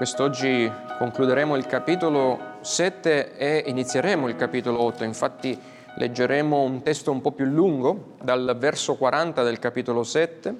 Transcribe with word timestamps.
Quest'oggi 0.00 0.72
concluderemo 0.96 1.56
il 1.56 1.66
capitolo 1.66 2.56
7 2.62 3.36
e 3.36 3.64
inizieremo 3.66 4.28
il 4.28 4.34
capitolo 4.34 4.82
8, 4.84 5.04
infatti 5.04 5.60
leggeremo 5.96 6.58
un 6.58 6.80
testo 6.80 7.10
un 7.10 7.20
po' 7.20 7.32
più 7.32 7.44
lungo 7.44 8.14
dal 8.22 8.56
verso 8.58 8.94
40 8.94 9.42
del 9.42 9.58
capitolo 9.58 10.02
7, 10.02 10.54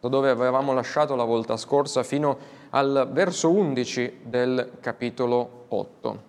da 0.00 0.08
dove 0.08 0.30
avevamo 0.30 0.72
lasciato 0.72 1.14
la 1.14 1.24
volta 1.24 1.58
scorsa, 1.58 2.02
fino 2.04 2.38
al 2.70 3.10
verso 3.12 3.50
11 3.50 4.20
del 4.22 4.70
capitolo 4.80 5.66
8. 5.68 6.22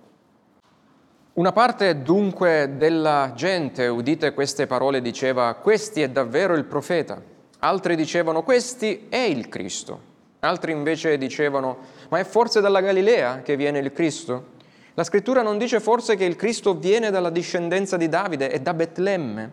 Una 1.36 1.54
parte 1.54 2.02
dunque 2.02 2.74
della 2.76 3.32
gente, 3.34 3.88
udite 3.88 4.34
queste 4.34 4.68
parole, 4.68 5.00
diceva, 5.00 5.54
questi 5.54 6.02
è 6.02 6.10
davvero 6.10 6.54
il 6.54 6.66
profeta. 6.66 7.22
Altri 7.60 7.96
dicevano, 7.96 8.44
questi 8.44 9.06
è 9.08 9.20
il 9.20 9.48
Cristo. 9.48 10.16
Altri 10.40 10.74
invece 10.74 11.18
dicevano, 11.18 11.97
ma 12.10 12.20
è 12.20 12.24
forse 12.24 12.62
dalla 12.62 12.82
Galilea 12.82 13.42
che 13.42 13.56
viene 13.56 13.80
il 13.80 13.92
Cristo? 13.92 14.56
La 14.94 15.04
scrittura 15.04 15.42
non 15.42 15.58
dice 15.58 15.80
forse 15.80 16.16
che 16.16 16.26
il 16.26 16.36
Cristo 16.36 16.74
viene 16.74 17.12
dalla 17.12 17.30
discendenza 17.30 17.98
di 17.98 18.10
Davide 18.10 18.50
e 18.50 18.60
da 18.60 18.74
Betlemme, 18.74 19.52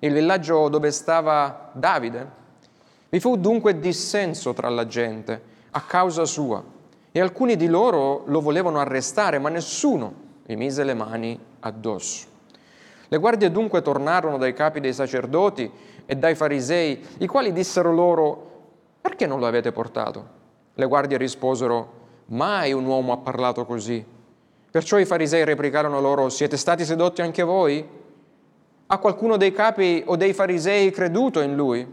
il 0.00 0.12
villaggio 0.12 0.68
dove 0.68 0.90
stava 0.90 1.70
Davide? 1.72 2.38
Vi 3.08 3.20
fu 3.20 3.36
dunque 3.36 3.78
dissenso 3.78 4.52
tra 4.52 4.68
la 4.68 4.86
gente 4.86 5.42
a 5.70 5.80
causa 5.80 6.24
sua 6.24 6.62
e 7.12 7.20
alcuni 7.20 7.56
di 7.56 7.66
loro 7.66 8.24
lo 8.26 8.40
volevano 8.40 8.78
arrestare, 8.78 9.38
ma 9.38 9.48
nessuno 9.48 10.28
gli 10.44 10.54
mise 10.56 10.84
le 10.84 10.94
mani 10.94 11.38
addosso. 11.60 12.26
Le 13.08 13.18
guardie 13.18 13.50
dunque 13.50 13.82
tornarono 13.82 14.38
dai 14.38 14.52
capi 14.52 14.80
dei 14.80 14.92
sacerdoti 14.92 15.70
e 16.06 16.16
dai 16.16 16.34
farisei, 16.34 17.04
i 17.18 17.26
quali 17.26 17.52
dissero 17.52 17.92
loro, 17.92 18.50
perché 19.00 19.26
non 19.26 19.40
lo 19.40 19.46
avete 19.46 19.72
portato? 19.72 20.38
Le 20.80 20.86
guardie 20.86 21.18
risposero, 21.18 21.92
mai 22.28 22.72
un 22.72 22.86
uomo 22.86 23.12
ha 23.12 23.18
parlato 23.18 23.66
così. 23.66 24.02
Perciò 24.70 24.98
i 24.98 25.04
farisei 25.04 25.44
replicarono 25.44 26.00
loro, 26.00 26.30
siete 26.30 26.56
stati 26.56 26.86
sedotti 26.86 27.20
anche 27.20 27.42
voi? 27.42 27.86
Ha 28.86 28.96
qualcuno 28.96 29.36
dei 29.36 29.52
capi 29.52 30.02
o 30.06 30.16
dei 30.16 30.32
farisei 30.32 30.90
creduto 30.90 31.42
in 31.42 31.54
lui? 31.54 31.86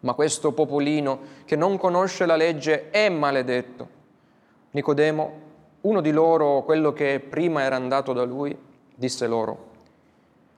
Ma 0.00 0.12
questo 0.12 0.52
popolino 0.52 1.20
che 1.46 1.56
non 1.56 1.78
conosce 1.78 2.26
la 2.26 2.36
legge 2.36 2.90
è 2.90 3.08
maledetto. 3.08 3.88
Nicodemo, 4.72 5.32
uno 5.80 6.02
di 6.02 6.10
loro, 6.10 6.64
quello 6.64 6.92
che 6.92 7.18
prima 7.18 7.62
era 7.62 7.76
andato 7.76 8.12
da 8.12 8.24
lui, 8.24 8.54
disse 8.94 9.26
loro, 9.26 9.70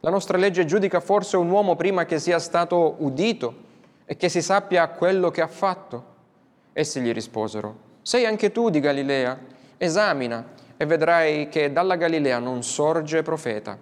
la 0.00 0.10
nostra 0.10 0.36
legge 0.38 0.64
giudica 0.64 0.98
forse 0.98 1.36
un 1.36 1.48
uomo 1.48 1.76
prima 1.76 2.04
che 2.04 2.18
sia 2.18 2.40
stato 2.40 2.96
udito 2.98 3.54
e 4.06 4.16
che 4.16 4.28
si 4.28 4.42
sappia 4.42 4.88
quello 4.88 5.30
che 5.30 5.40
ha 5.40 5.46
fatto? 5.46 6.13
Essi 6.76 7.00
gli 7.00 7.12
risposero, 7.12 7.92
sei 8.02 8.26
anche 8.26 8.50
tu 8.50 8.68
di 8.68 8.80
Galilea? 8.80 9.38
Esamina 9.78 10.44
e 10.76 10.84
vedrai 10.86 11.48
che 11.48 11.70
dalla 11.72 11.94
Galilea 11.94 12.40
non 12.40 12.64
sorge 12.64 13.22
profeta. 13.22 13.78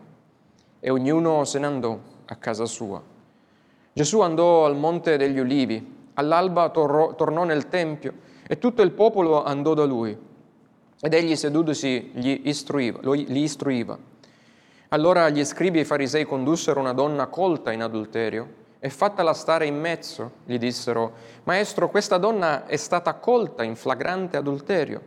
E 0.79 0.91
ognuno 0.91 1.45
se 1.45 1.59
ne 1.59 1.65
andò 1.65 1.99
a 2.27 2.37
casa 2.37 2.67
sua. 2.67 3.03
Gesù 3.95 4.21
andò 4.21 4.67
al 4.67 4.77
monte 4.77 5.17
degli 5.17 5.39
ulivi, 5.39 6.11
all'alba 6.15 6.69
torrò, 6.69 7.15
tornò 7.15 7.45
nel 7.45 7.69
Tempio 7.69 8.13
e 8.47 8.59
tutto 8.59 8.83
il 8.83 8.91
popolo 8.91 9.43
andò 9.43 9.73
da 9.73 9.85
lui. 9.85 10.15
Ed 11.01 11.15
egli 11.15 11.35
sedutosi 11.35 12.11
gli 12.13 12.43
istruiva, 12.45 13.01
li 13.15 13.43
istruiva. 13.43 13.99
Allora 14.89 15.31
gli 15.31 15.43
scribi 15.47 15.79
e 15.79 15.81
i 15.81 15.87
farisei 15.87 16.27
condussero 16.27 16.79
una 16.79 16.93
donna 16.93 17.29
colta 17.29 17.73
in 17.73 17.83
adulterio 17.83 18.61
e 18.85 18.91
fattala 18.91 19.33
stare 19.33 19.65
in 19.67 19.79
mezzo, 19.79 20.33
gli 20.45 20.59
dissero, 20.59 21.13
Maestro, 21.45 21.89
questa 21.89 22.19
donna 22.19 22.67
è 22.67 22.75
stata 22.75 23.15
colta 23.15 23.63
in 23.63 23.77
flagrante 23.77 24.37
adulterio. 24.37 25.01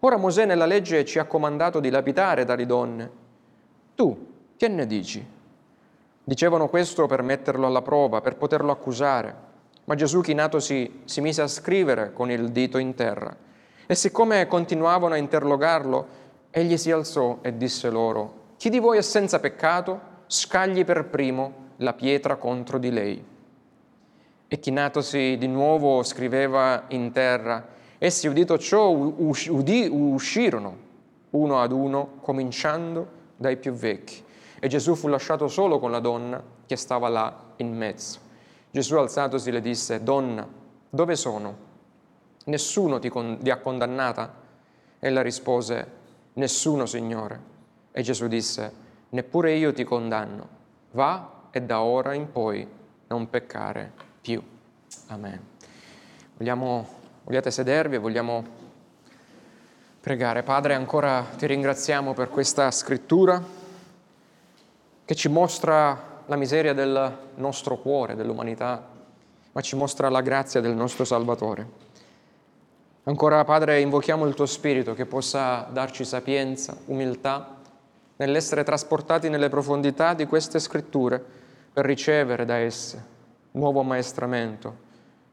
Ora 0.00 0.18
Mosè 0.18 0.44
nella 0.44 0.66
legge 0.66 1.02
ci 1.06 1.18
ha 1.18 1.24
comandato 1.24 1.80
di 1.80 1.88
lapidare 1.88 2.44
tali 2.44 2.66
donne. 2.66 3.10
Tu, 3.94 4.34
che 4.58 4.68
ne 4.68 4.86
dici? 4.86 5.26
Dicevano 6.22 6.68
questo 6.68 7.06
per 7.06 7.22
metterlo 7.22 7.66
alla 7.66 7.80
prova, 7.80 8.20
per 8.20 8.36
poterlo 8.36 8.70
accusare. 8.70 9.34
Ma 9.84 9.94
Gesù 9.94 10.20
chinatosi 10.20 11.00
si 11.06 11.20
mise 11.22 11.40
a 11.40 11.46
scrivere 11.46 12.12
con 12.12 12.30
il 12.30 12.50
dito 12.50 12.76
in 12.76 12.94
terra. 12.94 13.34
E 13.86 13.94
siccome 13.94 14.46
continuavano 14.46 15.14
a 15.14 15.16
interrogarlo, 15.16 16.06
egli 16.50 16.76
si 16.76 16.90
alzò 16.90 17.38
e 17.40 17.56
disse 17.56 17.88
loro, 17.88 18.52
Chi 18.58 18.68
di 18.68 18.78
voi 18.78 18.98
è 18.98 19.02
senza 19.02 19.40
peccato, 19.40 20.00
scagli 20.26 20.84
per 20.84 21.06
primo 21.06 21.64
la 21.78 21.92
pietra 21.92 22.36
contro 22.36 22.78
di 22.78 22.90
lei. 22.90 23.24
E 24.48 24.58
chinatosi 24.60 25.36
di 25.38 25.48
nuovo 25.48 26.02
scriveva 26.02 26.84
in 26.88 27.10
terra. 27.12 27.66
Essi, 27.98 28.28
udito 28.28 28.58
ciò, 28.58 28.90
udì, 28.90 29.88
uscirono 29.90 30.84
uno 31.30 31.60
ad 31.60 31.72
uno, 31.72 32.18
cominciando 32.20 33.08
dai 33.36 33.56
più 33.56 33.72
vecchi. 33.72 34.22
E 34.58 34.68
Gesù 34.68 34.94
fu 34.94 35.08
lasciato 35.08 35.48
solo 35.48 35.78
con 35.78 35.90
la 35.90 35.98
donna 35.98 36.42
che 36.64 36.76
stava 36.76 37.08
là 37.08 37.44
in 37.56 37.76
mezzo. 37.76 38.20
Gesù 38.70 38.96
alzatosi 38.96 39.50
le 39.50 39.60
disse, 39.60 40.02
Donna, 40.02 40.46
dove 40.88 41.16
sono? 41.16 41.64
Nessuno 42.44 42.98
ti, 42.98 43.08
con- 43.08 43.38
ti 43.40 43.50
ha 43.50 43.58
condannata? 43.58 44.32
Ella 44.98 45.22
rispose, 45.22 46.04
Nessuno, 46.34 46.86
Signore. 46.86 47.54
E 47.92 48.02
Gesù 48.02 48.28
disse, 48.28 48.84
Neppure 49.10 49.54
io 49.54 49.72
ti 49.72 49.84
condanno. 49.84 50.48
Va 50.92 51.35
e 51.56 51.62
da 51.62 51.80
ora 51.80 52.12
in 52.12 52.30
poi 52.30 52.68
non 53.06 53.30
peccare 53.30 53.90
più. 54.20 54.42
Amen. 55.06 55.40
Vogliamo, 56.36 56.86
vogliate 57.24 57.50
sedervi 57.50 57.94
e 57.94 57.98
vogliamo 57.98 58.44
pregare. 59.98 60.42
Padre, 60.42 60.74
ancora 60.74 61.24
ti 61.34 61.46
ringraziamo 61.46 62.12
per 62.12 62.28
questa 62.28 62.70
scrittura 62.70 63.42
che 65.02 65.14
ci 65.14 65.30
mostra 65.30 66.20
la 66.26 66.36
miseria 66.36 66.74
del 66.74 67.16
nostro 67.36 67.78
cuore, 67.78 68.16
dell'umanità, 68.16 68.86
ma 69.52 69.60
ci 69.62 69.76
mostra 69.76 70.10
la 70.10 70.20
grazia 70.20 70.60
del 70.60 70.74
nostro 70.74 71.06
Salvatore. 71.06 71.84
Ancora, 73.04 73.42
Padre, 73.44 73.80
invochiamo 73.80 74.26
il 74.26 74.34
tuo 74.34 74.44
Spirito 74.44 74.92
che 74.92 75.06
possa 75.06 75.66
darci 75.72 76.04
sapienza, 76.04 76.76
umiltà, 76.84 77.56
nell'essere 78.16 78.62
trasportati 78.62 79.30
nelle 79.30 79.48
profondità 79.48 80.12
di 80.12 80.26
queste 80.26 80.58
scritture 80.58 81.44
per 81.76 81.84
ricevere 81.84 82.46
da 82.46 82.56
esse 82.56 83.04
nuovo 83.50 83.82
maestramento 83.82 84.84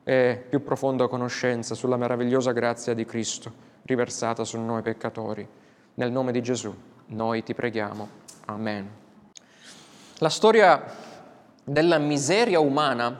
e 0.04 0.44
più 0.50 0.62
profonda 0.62 1.08
conoscenza 1.08 1.74
sulla 1.74 1.96
meravigliosa 1.96 2.52
grazia 2.52 2.94
di 2.94 3.06
Cristo 3.06 3.50
riversata 3.84 4.44
su 4.44 4.60
noi 4.60 4.82
peccatori. 4.82 5.48
Nel 5.94 6.12
nome 6.12 6.34
di 6.34 6.42
Gesù 6.42 6.76
noi 7.06 7.44
ti 7.44 7.54
preghiamo. 7.54 8.10
Amen. 8.48 8.90
La 10.18 10.28
storia 10.28 10.84
della 11.64 11.98
miseria 11.98 12.60
umana 12.60 13.18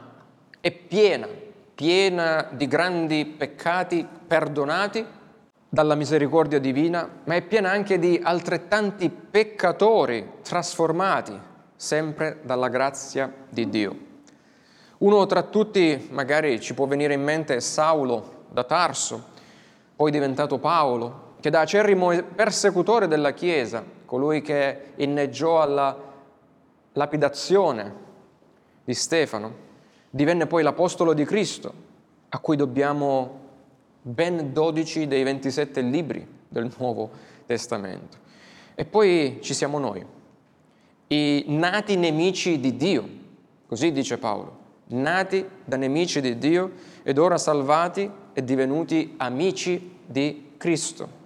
è 0.60 0.70
piena, 0.70 1.26
piena 1.74 2.46
di 2.52 2.68
grandi 2.68 3.24
peccati 3.24 4.06
perdonati 4.26 5.02
dalla 5.66 5.94
misericordia 5.94 6.58
divina, 6.58 7.08
ma 7.24 7.36
è 7.36 7.40
piena 7.40 7.70
anche 7.70 7.98
di 7.98 8.20
altrettanti 8.22 9.08
peccatori 9.08 10.30
trasformati 10.42 11.52
sempre 11.76 12.40
dalla 12.42 12.68
grazia 12.68 13.32
di 13.48 13.68
Dio. 13.68 13.96
Uno 14.98 15.26
tra 15.26 15.42
tutti 15.42 16.08
magari 16.10 16.60
ci 16.60 16.74
può 16.74 16.86
venire 16.86 17.14
in 17.14 17.22
mente 17.22 17.60
Saulo 17.60 18.44
da 18.50 18.64
Tarso, 18.64 19.32
poi 19.96 20.10
diventato 20.10 20.58
Paolo, 20.58 21.34
che 21.40 21.50
da 21.50 21.60
acerrimo 21.60 22.22
persecutore 22.34 23.06
della 23.06 23.32
Chiesa, 23.32 23.84
colui 24.06 24.40
che 24.40 24.92
inneggiò 24.96 25.60
alla 25.60 25.96
lapidazione 26.92 27.94
di 28.84 28.94
Stefano, 28.94 29.54
divenne 30.10 30.46
poi 30.46 30.62
l'Apostolo 30.62 31.12
di 31.12 31.24
Cristo, 31.24 31.72
a 32.28 32.38
cui 32.38 32.56
dobbiamo 32.56 33.40
ben 34.00 34.52
12 34.52 35.06
dei 35.06 35.22
27 35.22 35.80
libri 35.80 36.26
del 36.48 36.72
Nuovo 36.78 37.10
Testamento. 37.46 38.18
E 38.74 38.84
poi 38.84 39.38
ci 39.40 39.54
siamo 39.54 39.78
noi, 39.78 40.04
i 41.14 41.44
nati 41.46 41.96
nemici 41.96 42.58
di 42.58 42.76
Dio, 42.76 43.08
così 43.68 43.92
dice 43.92 44.18
Paolo, 44.18 44.58
nati 44.88 45.46
da 45.64 45.76
nemici 45.76 46.20
di 46.20 46.38
Dio 46.38 46.72
ed 47.04 47.18
ora 47.18 47.38
salvati 47.38 48.10
e 48.32 48.42
divenuti 48.42 49.14
amici 49.18 49.98
di 50.04 50.54
Cristo. 50.56 51.22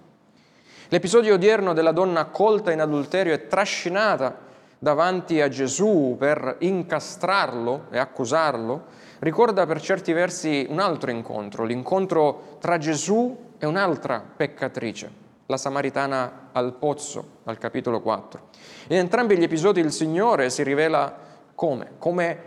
L'episodio 0.89 1.33
odierno 1.35 1.73
della 1.73 1.91
donna 1.91 2.25
colta 2.25 2.71
in 2.71 2.81
adulterio 2.81 3.33
e 3.33 3.47
trascinata 3.47 4.47
davanti 4.77 5.41
a 5.41 5.49
Gesù 5.49 6.15
per 6.17 6.57
incastrarlo 6.59 7.87
e 7.89 7.97
accusarlo, 7.97 8.85
ricorda 9.19 9.65
per 9.65 9.81
certi 9.81 10.13
versi 10.13 10.65
un 10.69 10.79
altro 10.79 11.11
incontro, 11.11 11.65
l'incontro 11.65 12.57
tra 12.59 12.77
Gesù 12.77 13.35
e 13.57 13.65
un'altra 13.65 14.23
peccatrice 14.35 15.27
la 15.49 15.57
Samaritana 15.57 16.49
al 16.51 16.73
pozzo, 16.75 17.39
al 17.45 17.57
capitolo 17.57 18.01
4. 18.01 18.49
In 18.89 18.97
entrambi 18.97 19.35
gli 19.35 19.41
episodi 19.41 19.79
il 19.79 19.91
Signore 19.91 20.51
si 20.51 20.61
rivela 20.61 21.11
come? 21.55 21.93
Come 21.97 22.43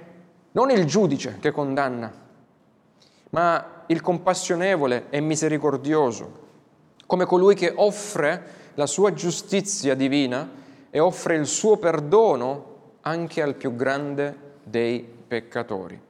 non 0.52 0.70
il 0.70 0.84
giudice 0.84 1.38
che 1.40 1.50
condanna, 1.50 2.12
ma 3.30 3.84
il 3.86 4.00
compassionevole 4.00 5.06
e 5.10 5.20
misericordioso, 5.20 6.40
come 7.04 7.24
colui 7.24 7.56
che 7.56 7.72
offre 7.74 8.70
la 8.74 8.86
sua 8.86 9.12
giustizia 9.12 9.96
divina 9.96 10.48
e 10.88 11.00
offre 11.00 11.34
il 11.34 11.46
suo 11.46 11.78
perdono 11.78 12.66
anche 13.00 13.42
al 13.42 13.56
più 13.56 13.74
grande 13.74 14.58
dei 14.62 15.00
peccatori. 15.26 16.00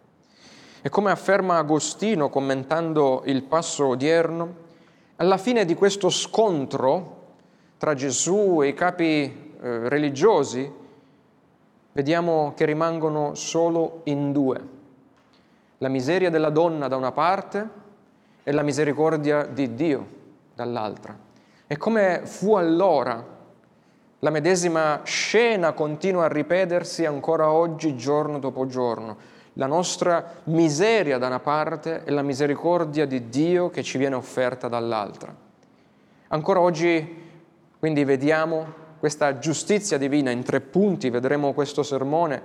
E 0.82 0.88
come 0.90 1.10
afferma 1.10 1.56
Agostino 1.56 2.28
commentando 2.28 3.22
il 3.24 3.44
passo 3.44 3.86
odierno, 3.86 4.70
alla 5.22 5.38
fine 5.38 5.64
di 5.64 5.76
questo 5.76 6.10
scontro 6.10 7.20
tra 7.78 7.94
Gesù 7.94 8.60
e 8.60 8.68
i 8.68 8.74
capi 8.74 9.04
eh, 9.04 9.88
religiosi, 9.88 10.68
vediamo 11.92 12.54
che 12.56 12.64
rimangono 12.64 13.36
solo 13.36 14.00
in 14.04 14.32
due. 14.32 14.60
La 15.78 15.86
miseria 15.86 16.28
della 16.28 16.50
donna 16.50 16.88
da 16.88 16.96
una 16.96 17.12
parte 17.12 17.68
e 18.42 18.50
la 18.50 18.62
misericordia 18.62 19.44
di 19.44 19.76
Dio 19.76 20.06
dall'altra. 20.56 21.16
E 21.68 21.76
come 21.76 22.22
fu 22.24 22.56
allora, 22.56 23.24
la 24.18 24.30
medesima 24.30 25.02
scena 25.04 25.70
continua 25.72 26.24
a 26.24 26.28
ripetersi 26.28 27.04
ancora 27.04 27.48
oggi, 27.52 27.96
giorno 27.96 28.40
dopo 28.40 28.66
giorno 28.66 29.16
la 29.54 29.66
nostra 29.66 30.40
miseria 30.44 31.18
da 31.18 31.26
una 31.26 31.40
parte 31.40 32.02
e 32.04 32.10
la 32.10 32.22
misericordia 32.22 33.06
di 33.06 33.28
Dio 33.28 33.70
che 33.70 33.82
ci 33.82 33.98
viene 33.98 34.14
offerta 34.14 34.68
dall'altra. 34.68 35.34
Ancora 36.28 36.60
oggi 36.60 37.20
quindi 37.78 38.04
vediamo 38.04 38.80
questa 38.98 39.38
giustizia 39.38 39.98
divina 39.98 40.30
in 40.30 40.42
tre 40.44 40.60
punti, 40.60 41.10
vedremo 41.10 41.52
questo 41.52 41.82
sermone 41.82 42.40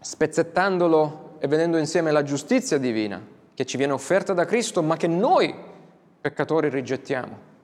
spezzettandolo 0.00 1.36
e 1.38 1.46
vedendo 1.46 1.76
insieme 1.76 2.10
la 2.10 2.22
giustizia 2.22 2.78
divina 2.78 3.20
che 3.54 3.64
ci 3.66 3.76
viene 3.76 3.92
offerta 3.92 4.32
da 4.32 4.44
Cristo 4.44 4.82
ma 4.82 4.96
che 4.96 5.06
noi 5.06 5.54
peccatori 6.20 6.68
rigettiamo. 6.68 7.54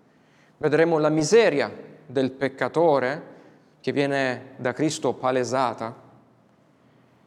Vedremo 0.58 0.98
la 0.98 1.08
miseria 1.08 1.70
del 2.06 2.30
peccatore 2.30 3.30
che 3.80 3.90
viene 3.90 4.52
da 4.58 4.72
Cristo 4.72 5.14
palesata 5.14 6.01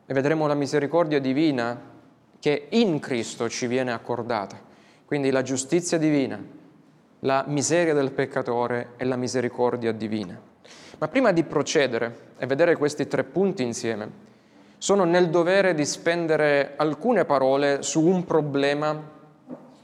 e 0.06 0.14
vedremo 0.14 0.48
la 0.48 0.54
misericordia 0.54 1.20
divina 1.20 1.94
che 2.40 2.68
in 2.70 3.00
Cristo 3.00 3.50
ci 3.50 3.68
viene 3.68 3.92
accordata. 3.92 4.60
Quindi 5.06 5.32
la 5.32 5.42
giustizia 5.42 5.98
divina, 5.98 6.40
la 7.20 7.44
miseria 7.48 7.94
del 7.94 8.12
peccatore 8.12 8.90
e 8.98 9.06
la 9.06 9.16
misericordia 9.16 9.92
divina. 9.92 10.40
Ma 10.98 11.08
prima 11.08 11.32
di 11.32 11.44
procedere 11.44 12.34
e 12.38 12.46
vedere 12.46 12.76
questi 12.76 13.08
tre 13.08 13.24
punti 13.24 13.64
insieme, 13.64 14.24
sono 14.78 15.04
nel 15.04 15.30
dovere 15.30 15.74
di 15.74 15.86
spendere 15.86 16.74
alcune 16.76 17.26
parole 17.26 17.82
su 17.82 18.06
un 18.06 18.24
problema 18.26 19.14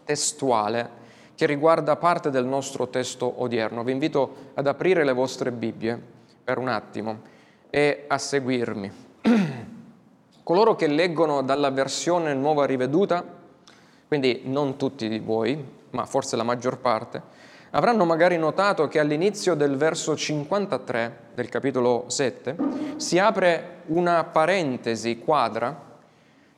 testuale 0.03 0.99
che 1.35 1.45
riguarda 1.47 1.95
parte 1.95 2.29
del 2.29 2.45
nostro 2.45 2.89
testo 2.89 3.41
odierno. 3.41 3.83
Vi 3.83 3.91
invito 3.91 4.51
ad 4.53 4.67
aprire 4.67 5.03
le 5.03 5.13
vostre 5.13 5.51
Bibbie 5.51 5.99
per 6.43 6.59
un 6.59 6.67
attimo 6.67 7.21
e 7.71 8.05
a 8.07 8.17
seguirmi. 8.17 9.09
Coloro 10.43 10.75
che 10.75 10.87
leggono 10.87 11.43
dalla 11.43 11.69
versione 11.69 12.33
nuova 12.33 12.65
riveduta, 12.65 13.23
quindi 14.07 14.41
non 14.45 14.75
tutti 14.75 15.07
di 15.07 15.19
voi, 15.19 15.63
ma 15.91 16.05
forse 16.05 16.35
la 16.35 16.43
maggior 16.43 16.79
parte, 16.79 17.21
avranno 17.71 18.05
magari 18.05 18.37
notato 18.37 18.87
che 18.87 18.99
all'inizio 18.99 19.55
del 19.55 19.77
verso 19.77 20.15
53 20.15 21.17
del 21.35 21.47
capitolo 21.47 22.05
7 22.07 22.55
si 22.97 23.19
apre 23.19 23.81
una 23.87 24.23
parentesi 24.23 25.19
quadra 25.19 25.89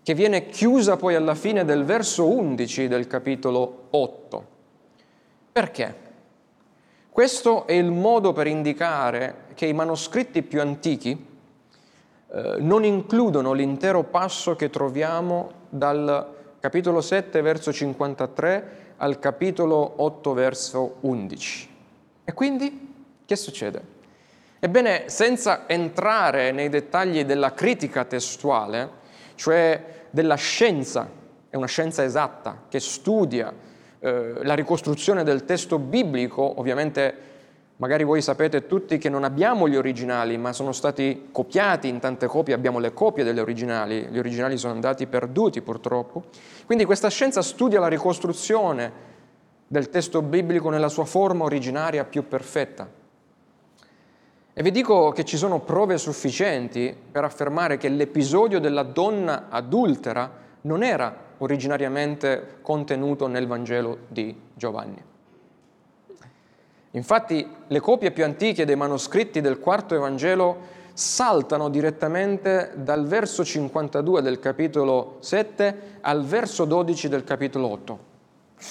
che 0.02 0.14
viene 0.14 0.48
chiusa 0.48 0.98
poi 0.98 1.16
alla 1.16 1.36
fine 1.36 1.64
del 1.66 1.84
verso 1.86 2.28
11 2.28 2.88
del 2.88 3.08
capitolo 3.08 3.88
8. 3.92 4.48
Perché? 5.52 5.96
Questo 7.10 7.68
è 7.68 7.74
il 7.74 7.92
modo 7.92 8.34
per 8.34 8.48
indicare 8.48 9.46
che 9.54 9.66
i 9.66 9.74
manoscritti 9.74 10.42
più 10.42 10.60
antichi 10.60 11.32
eh, 12.36 12.56
non 12.62 12.84
includono 12.84 13.54
l'intero 13.54 14.02
passo 14.02 14.56
che 14.56 14.72
troviamo 14.72 15.52
dal 15.70 16.34
capitolo 16.60 17.00
7 17.00 17.42
verso 17.42 17.72
53 17.72 18.96
al 18.98 19.20
capitolo 19.20 19.94
8 19.98 20.34
verso 20.34 20.96
11. 21.02 21.70
E 22.24 22.34
quindi 22.34 22.94
che 23.24 23.36
succede? 23.36 23.82
Ebbene, 24.60 25.10
senza 25.10 25.68
entrare 25.68 26.52
nei 26.52 26.70
dettagli 26.70 27.24
della 27.24 27.54
critica 27.54 28.04
testuale, 28.06 28.90
cioè 29.36 30.06
della 30.10 30.36
scienza, 30.36 31.08
è 31.50 31.56
una 31.56 31.68
scienza 31.68 32.04
esatta 32.04 32.64
che 32.68 32.80
studia 32.80 33.54
eh, 34.00 34.44
la 34.44 34.56
ricostruzione 34.56 35.24
del 35.24 35.46
testo 35.46 35.78
biblico, 35.78 36.60
ovviamente 36.60 37.33
Magari 37.78 38.04
voi 38.04 38.22
sapete 38.22 38.68
tutti 38.68 38.98
che 38.98 39.10
non 39.10 39.24
abbiamo 39.24 39.68
gli 39.68 39.76
originali, 39.76 40.38
ma 40.38 40.54
sono 40.54 40.72
stati 40.72 41.30
copiati 41.32 41.88
in 41.88 42.00
tante 42.00 42.28
copie, 42.28 42.54
abbiamo 42.54 42.80
le 42.80 42.94
copie 42.94 43.24
degli 43.24 43.40
originali, 43.40 44.08
gli 44.10 44.20
originali 44.20 44.58
sono 44.58 44.74
andati 44.74 45.08
perduti 45.08 45.62
purtroppo. 45.62 46.26
Quindi 46.66 46.86
questa 46.86 47.10
scienza 47.10 47.42
studia 47.42 47.80
la 47.80 47.88
ricostruzione 47.88 49.12
del 49.68 49.90
testo 49.90 50.22
biblico 50.22 50.70
nella 50.70 50.88
sua 50.88 51.06
forma 51.06 51.46
originaria 51.46 52.06
più 52.06 52.28
perfetta. 52.28 52.88
E 54.56 54.62
vi 54.62 54.70
dico 54.70 55.10
che 55.10 55.26
ci 55.26 55.36
sono 55.36 55.62
prove 55.62 55.98
sufficienti 55.98 56.96
per 57.12 57.24
affermare 57.24 57.78
che 57.78 57.90
l'episodio 57.90 58.60
della 58.60 58.84
donna 58.84 59.48
adultera 59.50 60.32
non 60.62 60.84
era 60.84 61.32
originariamente 61.40 62.60
contenuto 62.62 63.26
nel 63.26 63.48
Vangelo 63.48 63.98
di 64.10 64.40
Giovanni. 64.54 65.12
Infatti 66.96 67.48
le 67.68 67.80
copie 67.80 68.12
più 68.12 68.24
antiche 68.24 68.66
dei 68.66 68.76
manoscritti 68.76 69.42
del 69.42 69.60
quarto 69.60 69.96
Evangelo 69.96 70.82
saltano 70.94 71.70
direttamente 71.70 72.72
dal 72.76 73.08
verso 73.08 73.44
52 73.44 74.22
del 74.22 74.38
capitolo 74.40 75.18
7 75.20 75.98
al 76.02 76.24
verso 76.24 76.66
12 76.66 77.10
del 77.10 77.24
capitolo 77.24 77.68
8. 77.70 78.00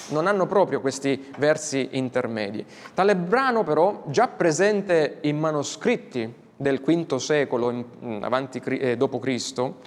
Non 0.09 0.27
hanno 0.27 0.45
proprio 0.45 0.79
questi 0.79 1.31
versi 1.37 1.89
intermedi. 1.91 2.65
Tale 2.93 3.17
brano 3.17 3.63
però, 3.63 4.03
già 4.07 4.29
presente 4.29 5.17
in 5.21 5.37
manoscritti 5.37 6.33
del 6.55 6.79
V 6.79 7.15
secolo 7.17 7.71
in, 7.71 8.19
avanti, 8.21 8.61
eh, 8.63 8.97
Cristo, 9.19 9.79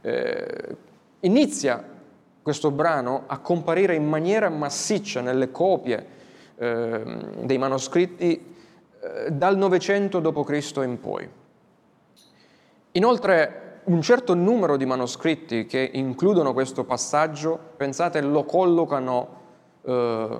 eh, 0.00 0.76
inizia 1.20 1.84
questo 2.42 2.72
brano 2.72 3.24
a 3.28 3.38
comparire 3.38 3.94
in 3.94 4.08
maniera 4.08 4.48
massiccia 4.48 5.20
nelle 5.20 5.52
copie 5.52 6.14
Ehm, 6.58 7.44
dei 7.44 7.58
manoscritti 7.58 8.54
eh, 8.98 9.30
dal 9.30 9.58
900 9.58 10.20
d.C. 10.20 10.72
in 10.76 10.98
poi. 10.98 11.28
Inoltre 12.92 13.80
un 13.84 14.00
certo 14.00 14.32
numero 14.32 14.78
di 14.78 14.86
manoscritti 14.86 15.66
che 15.66 15.90
includono 15.92 16.54
questo 16.54 16.84
passaggio, 16.84 17.58
pensate, 17.76 18.22
lo 18.22 18.44
collocano 18.44 19.28
eh, 19.82 20.38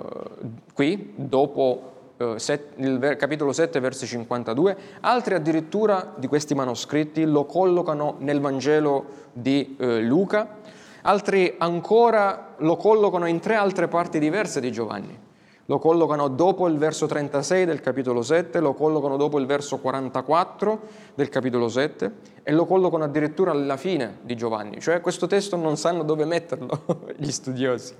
qui, 0.73 1.13
dopo 1.17 1.91
eh, 2.17 2.39
set, 2.39 2.71
il 2.77 3.15
capitolo 3.15 3.53
7, 3.53 3.79
versi 3.79 4.07
52, 4.07 4.75
altri 5.01 5.35
addirittura 5.35 6.15
di 6.17 6.25
questi 6.25 6.55
manoscritti 6.55 7.25
lo 7.25 7.45
collocano 7.45 8.15
nel 8.21 8.41
Vangelo 8.41 9.05
di 9.33 9.75
eh, 9.79 10.01
Luca, 10.01 10.61
altri 11.03 11.53
ancora 11.59 12.55
lo 12.57 12.75
collocano 12.75 13.27
in 13.27 13.39
tre 13.39 13.53
altre 13.53 13.87
parti 13.87 14.17
diverse 14.17 14.59
di 14.59 14.71
Giovanni 14.71 15.25
lo 15.69 15.79
collocano 15.79 16.29
dopo 16.29 16.67
il 16.67 16.77
verso 16.77 17.07
36 17.07 17.65
del 17.65 17.81
capitolo 17.81 18.21
7, 18.21 18.59
lo 18.61 18.73
collocano 18.73 19.17
dopo 19.17 19.37
il 19.37 19.45
verso 19.45 19.79
44 19.79 20.81
del 21.13 21.27
capitolo 21.27 21.67
7 21.67 22.11
e 22.43 22.51
lo 22.53 22.65
collocano 22.65 23.03
addirittura 23.03 23.51
alla 23.51 23.75
fine 23.75 24.19
di 24.21 24.35
Giovanni, 24.35 24.79
cioè 24.79 25.01
questo 25.01 25.27
testo 25.27 25.57
non 25.57 25.75
sanno 25.75 26.03
dove 26.03 26.23
metterlo 26.23 27.05
gli 27.17 27.31
studiosi. 27.31 27.93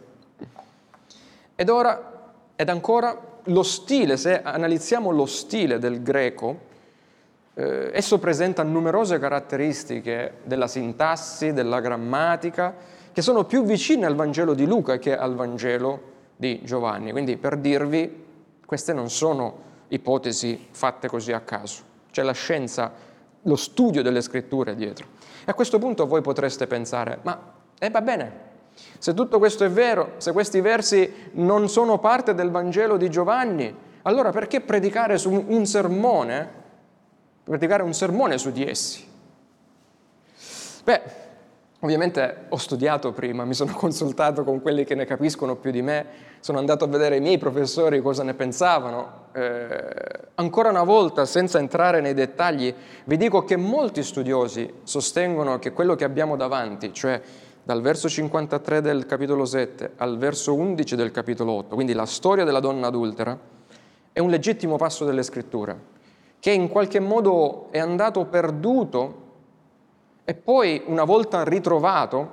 Ed 1.56 1.70
ora, 1.70 2.32
ed 2.56 2.70
ancora, 2.70 3.20
lo 3.44 3.64
stile, 3.64 4.16
se 4.16 4.42
analizziamo 4.42 5.12
lo 5.12 5.26
stile 5.26 5.78
del 5.78 6.02
greco, 6.02 6.66
eh, 7.54 7.90
esso 7.92 8.18
presenta 8.18 8.64
numerose 8.64 9.20
caratteristiche 9.20 10.36
della 10.44 10.68
sintassi, 10.68 11.52
della 11.52 11.82
grammatica, 11.82 12.76
che 13.12 13.22
sono 13.22 13.44
più 13.44 13.64
vicine 13.64 14.06
al 14.06 14.16
Vangelo 14.16 14.54
di 14.54 14.66
Luca 14.66 15.00
che 15.00 15.18
al 15.18 15.36
Vangelo 15.36 16.16
di 16.38 16.62
Giovanni. 16.64 17.12
Quindi 17.12 17.36
per 17.36 17.58
dirvi, 17.58 18.26
queste 18.66 18.94
non 18.94 19.10
sono 19.10 19.66
ipotesi 19.90 20.68
fatte 20.72 21.10
così 21.10 21.34
a 21.34 21.42
caso, 21.42 21.84
c'è 22.12 22.24
la 22.24 22.32
scienza, 22.32 22.94
lo 23.42 23.56
studio 23.56 24.02
delle 24.02 24.22
scritture 24.22 24.76
dietro. 24.76 25.08
E 25.46 25.52
a 25.52 25.54
questo 25.54 25.80
punto 25.80 26.08
voi 26.08 26.22
potreste 26.22 26.68
pensare, 26.68 27.20
ma 27.24 27.54
eh, 27.80 27.90
va 27.90 28.02
bene, 28.02 28.46
se 29.00 29.14
tutto 29.14 29.40
questo 29.40 29.64
è 29.64 29.70
vero, 29.70 30.14
se 30.18 30.32
questi 30.32 30.62
versi 30.62 31.12
non 31.34 31.68
sono 31.68 32.00
parte 32.00 32.34
del 32.34 32.52
Vangelo 32.52 32.98
di 32.98 33.10
Giovanni, 33.10 33.76
allora 34.04 34.32
perché 34.32 34.62
predicare 34.62 35.20
un 35.26 35.66
sermone, 35.66 36.50
predicare 37.44 37.84
un 37.84 37.94
sermone 37.94 38.38
su 38.38 38.52
di 38.52 38.66
essi? 38.66 39.06
Beh, 40.84 41.02
Ovviamente 41.82 42.46
ho 42.50 42.58
studiato 42.58 43.12
prima, 43.12 43.46
mi 43.46 43.54
sono 43.54 43.74
consultato 43.78 44.44
con 44.44 44.62
quelli 44.62 44.84
che 44.84 44.96
ne 44.96 45.06
capiscono 45.06 45.58
più 45.58 45.70
di 45.70 45.84
me, 45.84 46.06
sono 46.40 46.58
andato 46.58 46.86
a 46.86 46.88
vedere 46.88 47.18
i 47.18 47.22
miei 47.22 47.38
professori 47.38 48.02
cosa 48.02 48.24
ne 48.24 48.34
pensavano. 48.34 49.26
Eh, 49.34 49.94
ancora 50.36 50.70
una 50.70 50.84
volta, 50.84 51.26
senza 51.26 51.60
entrare 51.60 52.02
nei 52.02 52.16
dettagli, 52.16 52.74
vi 53.04 53.18
dico 53.18 53.44
che 53.44 53.58
molti 53.58 54.02
studiosi 54.02 54.74
sostengono 54.84 55.60
che 55.60 55.72
quello 55.72 55.94
che 55.94 56.04
abbiamo 56.04 56.36
davanti, 56.36 56.92
cioè 56.94 57.22
dal 57.62 57.82
verso 57.82 58.10
53 58.10 58.82
del 58.82 59.06
capitolo 59.06 59.46
7 59.46 59.92
al 59.98 60.18
verso 60.18 60.56
11 60.56 60.96
del 60.96 61.12
capitolo 61.12 61.52
8, 61.52 61.76
quindi 61.76 61.94
la 61.94 62.06
storia 62.06 62.44
della 62.44 62.60
donna 62.60 62.88
adultera, 62.88 63.38
è 64.12 64.20
un 64.20 64.30
legittimo 64.32 64.78
passo 64.78 65.06
delle 65.06 65.22
scritture, 65.22 65.78
che 66.40 66.50
in 66.50 66.70
qualche 66.70 67.00
modo 67.00 67.68
è 67.70 67.78
andato 67.78 68.26
perduto 68.26 69.26
e 70.30 70.34
poi 70.34 70.84
una 70.88 71.06
volta 71.06 71.46
ritrovato 71.46 72.32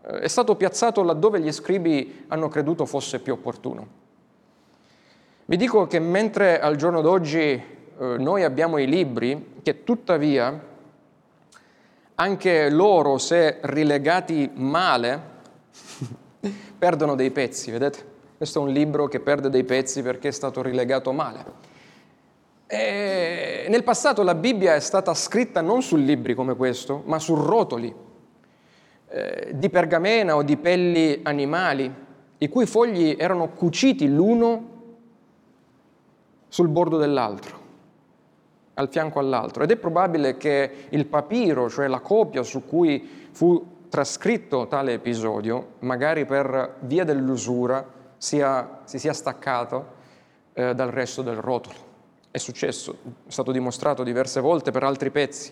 eh, 0.00 0.20
è 0.20 0.26
stato 0.26 0.56
piazzato 0.56 1.02
laddove 1.02 1.38
gli 1.38 1.52
scribi 1.52 2.24
hanno 2.28 2.48
creduto 2.48 2.86
fosse 2.86 3.20
più 3.20 3.34
opportuno. 3.34 3.86
Vi 5.44 5.56
dico 5.58 5.86
che 5.86 5.98
mentre 5.98 6.58
al 6.58 6.76
giorno 6.76 7.02
d'oggi 7.02 7.38
eh, 7.38 7.62
noi 7.98 8.42
abbiamo 8.42 8.78
i 8.78 8.86
libri, 8.86 9.60
che 9.62 9.84
tuttavia 9.84 10.58
anche 12.14 12.70
loro, 12.70 13.18
se 13.18 13.58
rilegati 13.60 14.50
male, 14.54 15.20
perdono 16.78 17.14
dei 17.16 17.32
pezzi, 17.32 17.70
vedete? 17.70 18.14
Questo 18.38 18.60
è 18.60 18.62
un 18.62 18.70
libro 18.70 19.08
che 19.08 19.20
perde 19.20 19.50
dei 19.50 19.64
pezzi 19.64 20.00
perché 20.00 20.28
è 20.28 20.32
stato 20.32 20.62
rilegato 20.62 21.12
male. 21.12 21.44
E 22.68 23.66
nel 23.68 23.84
passato 23.84 24.22
la 24.22 24.34
Bibbia 24.34 24.74
è 24.74 24.80
stata 24.80 25.14
scritta 25.14 25.60
non 25.60 25.82
su 25.82 25.96
libri 25.96 26.34
come 26.34 26.56
questo, 26.56 27.02
ma 27.06 27.20
su 27.20 27.34
rotoli 27.34 27.94
eh, 29.08 29.50
di 29.54 29.70
pergamena 29.70 30.34
o 30.34 30.42
di 30.42 30.56
pelli 30.56 31.20
animali, 31.22 31.92
i 32.38 32.48
cui 32.48 32.66
fogli 32.66 33.14
erano 33.16 33.50
cuciti 33.50 34.12
l'uno 34.12 34.74
sul 36.48 36.68
bordo 36.68 36.96
dell'altro, 36.98 37.58
al 38.74 38.88
fianco 38.90 39.20
all'altro. 39.20 39.62
Ed 39.62 39.70
è 39.70 39.76
probabile 39.76 40.36
che 40.36 40.86
il 40.88 41.06
papiro, 41.06 41.68
cioè 41.70 41.86
la 41.86 42.00
copia 42.00 42.42
su 42.42 42.64
cui 42.64 43.28
fu 43.30 43.74
trascritto 43.88 44.66
tale 44.66 44.94
episodio, 44.94 45.74
magari 45.80 46.24
per 46.24 46.78
via 46.80 47.04
dell'usura, 47.04 47.86
sia, 48.16 48.80
si 48.84 48.98
sia 48.98 49.12
staccato 49.12 49.94
eh, 50.52 50.74
dal 50.74 50.90
resto 50.90 51.22
del 51.22 51.36
rotolo. 51.36 51.85
È 52.36 52.38
successo, 52.38 52.98
è 53.26 53.30
stato 53.30 53.50
dimostrato 53.50 54.02
diverse 54.02 54.40
volte 54.40 54.70
per 54.70 54.82
altri 54.82 55.10
pezzi. 55.10 55.50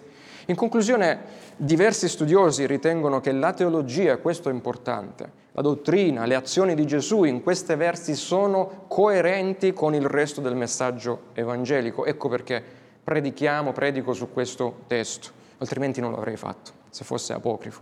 In 0.48 0.54
conclusione, 0.54 1.18
diversi 1.56 2.10
studiosi 2.10 2.66
ritengono 2.66 3.20
che 3.20 3.32
la 3.32 3.54
teologia, 3.54 4.18
questo 4.18 4.50
è 4.50 4.52
importante, 4.52 5.30
la 5.52 5.62
dottrina, 5.62 6.26
le 6.26 6.34
azioni 6.34 6.74
di 6.74 6.86
Gesù 6.86 7.24
in 7.24 7.42
questi 7.42 7.74
versi 7.74 8.14
sono 8.14 8.84
coerenti 8.86 9.72
con 9.72 9.94
il 9.94 10.04
resto 10.04 10.42
del 10.42 10.56
messaggio 10.56 11.28
evangelico. 11.32 12.04
Ecco 12.04 12.28
perché 12.28 12.62
predichiamo, 13.02 13.72
predico 13.72 14.12
su 14.12 14.30
questo 14.30 14.80
testo, 14.86 15.30
altrimenti 15.56 16.02
non 16.02 16.12
l'avrei 16.12 16.36
fatto, 16.36 16.72
se 16.90 17.02
fosse 17.02 17.32
apocrifo. 17.32 17.80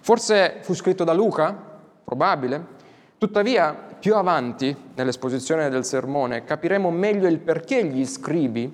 Forse 0.00 0.60
fu 0.62 0.72
scritto 0.72 1.04
da 1.04 1.12
Luca? 1.12 1.54
Probabile. 2.02 2.83
Tuttavia, 3.24 3.72
più 3.72 4.16
avanti 4.16 4.76
nell'esposizione 4.96 5.70
del 5.70 5.86
sermone, 5.86 6.44
capiremo 6.44 6.90
meglio 6.90 7.26
il 7.26 7.38
perché 7.38 7.82
gli 7.82 8.04
scribi, 8.04 8.70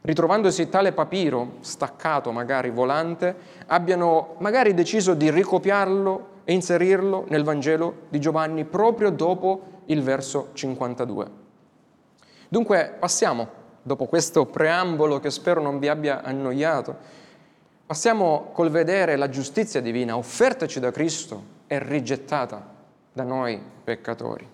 ritrovandosi 0.00 0.70
tale 0.70 0.92
papiro, 0.92 1.56
staccato 1.60 2.32
magari 2.32 2.70
volante, 2.70 3.36
abbiano 3.66 4.36
magari 4.38 4.72
deciso 4.72 5.12
di 5.12 5.30
ricopiarlo 5.30 6.28
e 6.44 6.54
inserirlo 6.54 7.26
nel 7.28 7.44
Vangelo 7.44 8.06
di 8.08 8.18
Giovanni 8.18 8.64
proprio 8.64 9.10
dopo 9.10 9.82
il 9.84 10.02
verso 10.02 10.48
52. 10.54 11.26
Dunque 12.48 12.96
passiamo, 12.98 13.46
dopo 13.82 14.06
questo 14.06 14.46
preambolo 14.46 15.20
che 15.20 15.28
spero 15.28 15.60
non 15.60 15.78
vi 15.78 15.88
abbia 15.88 16.22
annoiato, 16.22 16.96
passiamo 17.84 18.52
col 18.54 18.70
vedere 18.70 19.16
la 19.16 19.28
giustizia 19.28 19.82
divina 19.82 20.16
offertaci 20.16 20.80
da 20.80 20.90
Cristo 20.90 21.44
e 21.66 21.78
rigettata 21.78 22.80
da 23.12 23.22
noi 23.22 23.60
peccatori. 23.84 24.48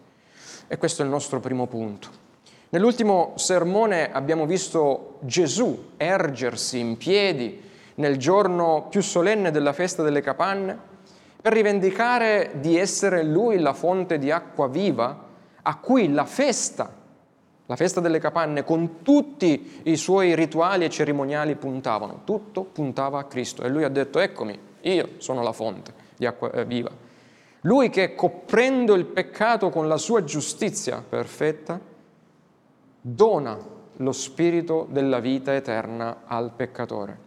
E 0.67 0.77
questo 0.77 1.03
è 1.03 1.05
il 1.05 1.11
nostro 1.11 1.41
primo 1.41 1.67
punto. 1.67 2.27
Nell'ultimo 2.71 3.33
sermone 3.37 4.13
abbiamo 4.13 4.45
visto 4.45 5.19
Gesù 5.21 5.93
ergersi 5.97 6.79
in 6.79 6.99
piedi 6.99 7.63
nel 7.95 8.19
giorno 8.19 8.87
più 8.91 9.01
solenne 9.01 9.51
della 9.51 9.73
festa 9.73 10.03
delle 10.03 10.21
capanne 10.21 10.79
per 11.41 11.53
rivendicare 11.53 12.53
di 12.61 12.77
essere 12.77 13.23
lui 13.23 13.59
la 13.59 13.73
fonte 13.73 14.19
di 14.19 14.31
acqua 14.31 14.69
viva 14.69 15.27
a 15.63 15.77
cui 15.79 16.13
la 16.13 16.25
festa, 16.25 16.93
la 17.65 17.77
festa 17.77 18.01
delle 18.01 18.19
capanne, 18.19 18.65
con 18.65 19.03
tutti 19.03 19.81
i 19.85 19.97
suoi 19.97 20.35
rituali 20.35 20.85
e 20.85 20.91
cerimoniali 20.91 21.55
puntavano. 21.55 22.21
Tutto 22.25 22.65
puntava 22.65 23.19
a 23.19 23.25
Cristo 23.25 23.63
e 23.63 23.69
lui 23.69 23.85
ha 23.85 23.89
detto 23.89 24.19
eccomi, 24.19 24.59
io 24.83 25.09
sono 25.19 25.43
la 25.43 25.53
fonte 25.53 25.93
di 26.17 26.27
acqua 26.27 26.51
eh, 26.51 26.65
viva. 26.65 26.91
Lui 27.63 27.91
che 27.91 28.15
coprendo 28.15 28.95
il 28.95 29.05
peccato 29.05 29.71
con 29.71 29.89
la 29.89 29.97
sua 29.97 30.23
giustizia 30.23 31.03
perfetta, 31.07 31.81
dona 33.01 33.59
lo 33.97 34.13
spirito 34.13 34.87
della 34.91 35.19
vita 35.19 35.55
eterna 35.55 36.23
al 36.27 36.53
peccatore. 36.55 37.27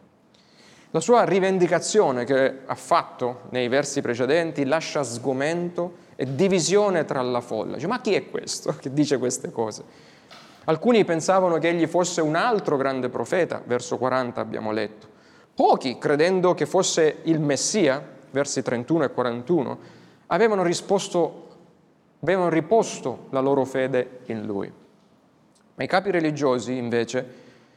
La 0.91 0.99
sua 0.99 1.23
rivendicazione 1.23 2.25
che 2.25 2.59
ha 2.65 2.75
fatto 2.75 3.43
nei 3.51 3.67
versi 3.67 4.01
precedenti 4.01 4.65
lascia 4.65 5.03
sgomento 5.03 6.09
e 6.15 6.35
divisione 6.35 7.05
tra 7.05 7.21
la 7.21 7.41
folla. 7.41 7.75
Dice, 7.75 7.87
ma 7.87 8.01
chi 8.01 8.13
è 8.13 8.29
questo 8.29 8.75
che 8.79 8.91
dice 8.93 9.17
queste 9.17 9.51
cose? 9.51 9.83
Alcuni 10.65 11.03
pensavano 11.05 11.57
che 11.57 11.69
egli 11.69 11.87
fosse 11.87 12.21
un 12.21 12.35
altro 12.35 12.77
grande 12.77 13.09
profeta, 13.09 13.61
verso 13.65 13.97
40 13.97 14.39
abbiamo 14.39 14.71
letto. 14.71 15.07
Pochi, 15.55 15.97
credendo 15.97 16.53
che 16.53 16.65
fosse 16.65 17.17
il 17.23 17.39
Messia, 17.39 18.05
versi 18.29 18.61
31 18.61 19.05
e 19.05 19.11
41, 19.11 19.79
avevano 20.31 20.63
risposto, 20.63 21.47
avevano 22.21 22.49
riposto 22.49 23.27
la 23.29 23.39
loro 23.39 23.63
fede 23.65 24.19
in 24.25 24.45
lui. 24.45 24.71
Ma 25.75 25.83
i 25.83 25.87
capi 25.87 26.11
religiosi, 26.11 26.75
invece, 26.75 27.25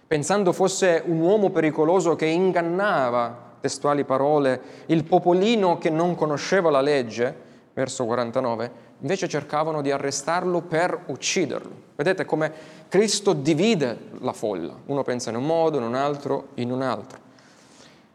pensando 0.07 0.53
fosse 0.53 1.03
un 1.05 1.21
uomo 1.21 1.51
pericoloso 1.51 2.17
che 2.17 2.27
ingannava, 2.27 3.53
testuali 3.61 4.05
parole, 4.05 4.61
il 4.87 5.05
popolino 5.05 5.79
che 5.79 5.91
non 5.91 6.15
conosceva 6.15 6.71
la 6.71 6.81
legge, 6.81 7.53
verso 7.73 8.05
49, 8.05 8.71
invece 9.01 9.29
cercavano 9.29 9.83
di 9.83 9.91
arrestarlo 9.91 10.61
per 10.61 10.97
ucciderlo. 11.07 11.83
Vedete 11.97 12.25
come 12.25 12.53
Cristo 12.89 13.33
divide 13.33 14.11
la 14.21 14.33
folla, 14.33 14.75
uno 14.87 15.03
pensa 15.03 15.31
in 15.31 15.37
un 15.37 15.45
modo, 15.45 15.79
in 15.79 15.83
un 15.83 15.95
altro, 15.97 16.49
in 16.55 16.71
un 16.71 16.83
altro. 16.83 17.19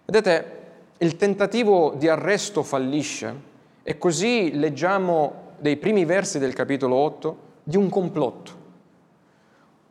Vedete, 0.06 0.58
il 1.00 1.18
tentativo 1.18 1.94
di 1.98 2.08
arresto 2.08 2.64
fallisce 2.64 3.49
e 3.90 3.98
così 3.98 4.52
leggiamo 4.54 5.54
dei 5.58 5.76
primi 5.76 6.06
versi 6.06 6.38
del 6.38 6.54
capitolo 6.54 6.96
8 6.96 7.38
di 7.64 7.76
un 7.76 7.90
complotto. 7.90 8.52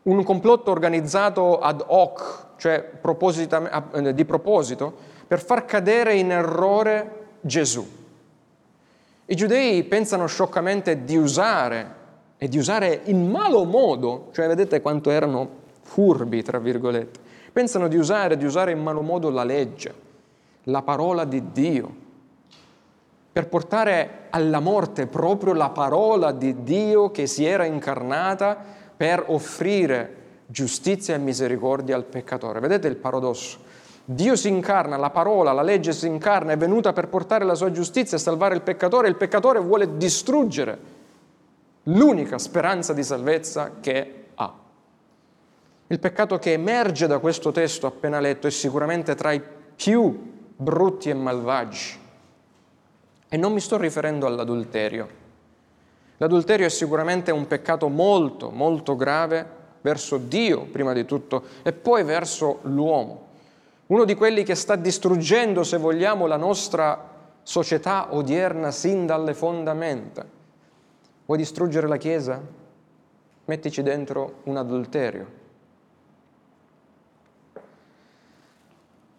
Un 0.03 0.23
complotto 0.23 0.71
organizzato 0.71 1.59
ad 1.59 1.83
hoc, 1.85 2.45
cioè 2.59 2.93
eh, 3.01 4.15
di 4.15 4.25
proposito, 4.25 4.95
per 5.27 5.43
far 5.43 5.65
cadere 5.65 6.15
in 6.15 6.31
errore 6.31 7.31
Gesù. 7.41 7.85
I 9.25 9.35
giudei 9.35 9.83
pensano 9.83 10.27
scioccamente 10.27 11.03
di 11.03 11.17
usare, 11.17 11.95
e 12.39 12.47
di 12.47 12.57
usare 12.57 13.01
in 13.07 13.29
malo 13.29 13.65
modo, 13.65 14.29
cioè 14.31 14.47
vedete 14.47 14.81
quanto 14.81 15.11
erano 15.11 15.49
furbi, 15.81 16.45
tra 16.45 16.61
virgolette, 16.61 17.19
pensano 17.53 17.89
di 17.89 17.97
usare, 17.97 18.37
di 18.37 18.45
usare 18.45 18.71
in 18.71 18.81
malo 18.81 19.03
modo 19.03 19.29
la 19.29 19.43
legge, 19.43 19.93
la 20.63 20.83
parola 20.83 21.25
di 21.25 21.51
Dio, 21.51 22.07
per 23.39 23.47
portare 23.47 24.27
alla 24.31 24.59
morte 24.59 25.07
proprio 25.07 25.53
la 25.53 25.69
parola 25.69 26.33
di 26.33 26.65
Dio 26.65 27.13
che 27.13 27.29
si 27.29 27.45
era 27.45 27.65
incarnata 27.65 28.59
per 28.97 29.27
offrire 29.29 30.17
giustizia 30.47 31.15
e 31.15 31.19
misericordia 31.19 31.95
al 31.95 32.03
peccatore. 32.03 32.59
Vedete 32.59 32.89
il 32.89 32.97
paradosso? 32.97 33.59
Dio 34.05 34.35
si 34.35 34.49
incarna, 34.49 34.97
la 34.97 35.11
parola, 35.11 35.53
la 35.53 35.63
legge 35.63 35.93
si 35.93 36.09
incarna, 36.09 36.51
è 36.51 36.57
venuta 36.57 36.93
per 36.93 37.07
portare 37.07 37.45
la 37.45 37.55
sua 37.55 37.71
giustizia 37.71 38.17
e 38.17 38.21
salvare 38.21 38.57
il 38.57 38.63
peccatore, 38.63 39.07
e 39.07 39.11
il 39.11 39.17
peccatore 39.17 39.61
vuole 39.61 39.97
distruggere 39.97 40.79
l'unica 41.85 42.39
speranza 42.39 42.93
di 42.93 43.05
salvezza 43.05 43.75
che 43.79 44.31
ha. 44.35 44.53
Il 45.87 46.01
peccato 46.01 46.41
che 46.41 46.55
emerge 46.55 47.07
da 47.07 47.21
questo 47.21 47.53
testo 47.53 47.87
appena 47.87 48.19
letto 48.19 48.49
è 48.49 48.51
sicuramente 48.51 49.15
tra 49.15 49.31
i 49.31 49.41
più 49.77 50.33
brutti 50.57 51.09
e 51.09 51.15
malvagi 51.15 52.07
e 53.29 53.37
non 53.37 53.53
mi 53.53 53.61
sto 53.61 53.77
riferendo 53.77 54.27
all'adulterio. 54.27 55.27
L'adulterio 56.17 56.67
è 56.67 56.71
sicuramente 56.71 57.31
un 57.31 57.47
peccato 57.47 57.89
molto, 57.89 58.51
molto 58.51 58.97
grave 58.97 59.57
verso 59.81 60.17
Dio, 60.19 60.65
prima 60.65 60.93
di 60.93 61.05
tutto, 61.05 61.45
e 61.63 61.73
poi 61.73 62.03
verso 62.03 62.59
l'uomo. 62.63 63.27
Uno 63.87 64.05
di 64.05 64.15
quelli 64.15 64.43
che 64.43 64.55
sta 64.55 64.77
distruggendo, 64.77 65.63
se 65.63 65.79
vogliamo, 65.79 66.27
la 66.27 66.37
nostra 66.37 67.17
società 67.43 68.09
odierna 68.15 68.71
sin 68.71 69.07
dalle 69.07 69.33
fondamenta. 69.33 70.27
Vuoi 71.25 71.39
distruggere 71.39 71.87
la 71.87 71.97
Chiesa? 71.97 72.41
Mettici 73.45 73.83
dentro 73.83 74.41
un 74.45 74.57
adulterio. 74.57 75.38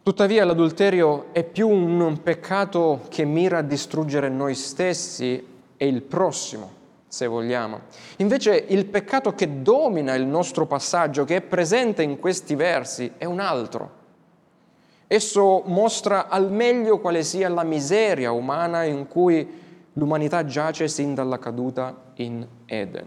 Tuttavia 0.10 0.44
l'adulterio 0.44 1.25
è 1.34 1.44
più 1.44 1.70
un 1.70 2.22
peccato 2.24 3.01
che 3.10 3.25
mira 3.25 3.60
a 3.60 3.62
distruggere 3.62 4.28
noi 4.28 4.56
stessi 4.56 5.46
e 5.78 5.88
il 5.88 6.01
prossimo, 6.01 6.72
se 7.08 7.28
vogliamo. 7.28 7.82
Invece 8.18 8.66
il 8.70 8.88
peccato 8.88 9.36
che 9.36 9.62
domina 9.62 10.16
il 10.16 10.25
nostro 10.25 10.66
passaggio, 10.66 11.25
che 11.25 11.36
è 11.36 11.42
presente 11.42 12.01
in 12.01 12.18
questi 12.18 12.56
versi, 12.56 13.12
è 13.18 13.25
un 13.25 13.39
altro. 13.39 13.92
Esso 15.06 15.62
mostra 15.68 16.28
al 16.28 16.51
meglio 16.51 16.98
quale 16.98 17.22
sia 17.22 17.48
la 17.48 17.63
miseria 17.63 18.32
umana 18.32 18.86
in 18.86 19.08
cui 19.08 19.48
l'umanità 19.94 20.44
giace 20.44 20.88
sin 20.88 21.13
dalla 21.13 21.38
caduta 21.38 21.96
in 22.16 22.48
Eden. 22.66 23.06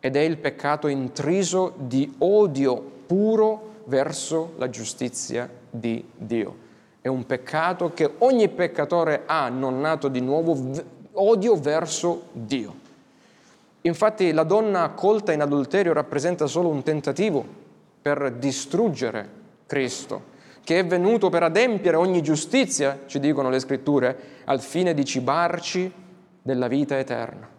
Ed 0.00 0.16
è 0.16 0.20
il 0.20 0.36
peccato 0.36 0.86
intriso 0.86 1.72
di 1.78 2.14
odio 2.18 2.78
puro 3.06 3.72
verso 3.84 4.52
la 4.56 4.68
giustizia 4.70 5.48
di 5.70 6.04
Dio. 6.14 6.62
È 7.00 7.08
un 7.08 7.26
peccato 7.26 7.92
che 7.92 8.10
ogni 8.18 8.48
peccatore 8.48 9.22
ha, 9.26 9.48
non 9.48 9.80
nato 9.80 10.08
di 10.08 10.20
nuovo, 10.20 10.56
odio 11.12 11.56
verso 11.56 12.24
Dio. 12.32 12.82
Infatti 13.82 14.32
la 14.32 14.44
donna 14.44 14.90
colta 14.90 15.32
in 15.32 15.42
adulterio 15.42 15.92
rappresenta 15.92 16.46
solo 16.46 16.68
un 16.68 16.82
tentativo 16.82 17.44
per 18.00 18.32
distruggere 18.32 19.28
Cristo 19.66 20.32
che 20.64 20.78
è 20.78 20.86
venuto 20.86 21.28
per 21.28 21.42
adempiere 21.42 21.98
ogni 21.98 22.22
giustizia, 22.22 23.00
ci 23.04 23.20
dicono 23.20 23.50
le 23.50 23.60
scritture, 23.60 24.16
al 24.44 24.62
fine 24.62 24.94
di 24.94 25.04
cibarci 25.04 25.92
della 26.40 26.68
vita 26.68 26.98
eterna. 26.98 27.53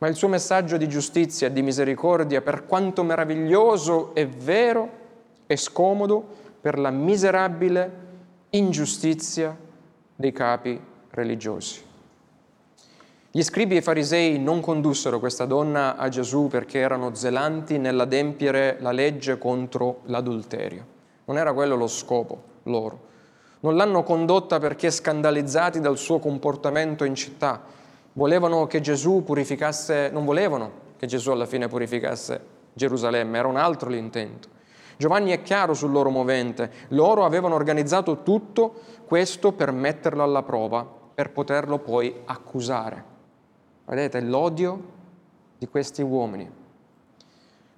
Ma 0.00 0.08
il 0.08 0.14
suo 0.14 0.28
messaggio 0.28 0.78
di 0.78 0.88
giustizia 0.88 1.48
e 1.48 1.52
di 1.52 1.60
misericordia, 1.60 2.40
per 2.40 2.64
quanto 2.64 3.02
meraviglioso 3.02 4.14
e 4.14 4.24
vero, 4.24 4.88
è 5.46 5.56
scomodo 5.56 6.24
per 6.58 6.78
la 6.78 6.88
miserabile 6.88 8.08
ingiustizia 8.48 9.54
dei 10.16 10.32
capi 10.32 10.80
religiosi. 11.10 11.82
Gli 13.30 13.42
scribi 13.42 13.74
e 13.74 13.78
i 13.78 13.82
farisei 13.82 14.38
non 14.38 14.60
condussero 14.60 15.20
questa 15.20 15.44
donna 15.44 15.96
a 15.96 16.08
Gesù 16.08 16.48
perché 16.48 16.78
erano 16.78 17.14
zelanti 17.14 17.76
nell'adempiere 17.76 18.78
la 18.80 18.92
legge 18.92 19.36
contro 19.36 20.00
l'adulterio. 20.06 20.84
Non 21.26 21.36
era 21.36 21.52
quello 21.52 21.76
lo 21.76 21.86
scopo 21.86 22.42
loro. 22.64 23.08
Non 23.60 23.76
l'hanno 23.76 24.02
condotta 24.02 24.58
perché 24.58 24.90
scandalizzati 24.90 25.78
dal 25.78 25.98
suo 25.98 26.18
comportamento 26.18 27.04
in 27.04 27.14
città. 27.14 27.62
Volevano 28.14 28.66
che 28.66 28.80
Gesù 28.80 29.22
purificasse, 29.24 30.10
non 30.10 30.24
volevano 30.24 30.88
che 30.96 31.06
Gesù 31.06 31.30
alla 31.30 31.46
fine 31.46 31.68
purificasse 31.68 32.58
Gerusalemme, 32.72 33.38
era 33.38 33.48
un 33.48 33.56
altro 33.56 33.88
l'intento. 33.88 34.48
Giovanni 34.96 35.30
è 35.30 35.42
chiaro 35.42 35.74
sul 35.74 35.92
loro 35.92 36.10
movente, 36.10 36.70
loro 36.88 37.24
avevano 37.24 37.54
organizzato 37.54 38.22
tutto 38.22 38.74
questo 39.06 39.52
per 39.52 39.72
metterlo 39.72 40.22
alla 40.22 40.42
prova, 40.42 40.86
per 41.14 41.30
poterlo 41.30 41.78
poi 41.78 42.14
accusare. 42.26 43.04
Vedete 43.86 44.20
l'odio 44.20 44.82
di 45.58 45.68
questi 45.68 46.02
uomini. 46.02 46.50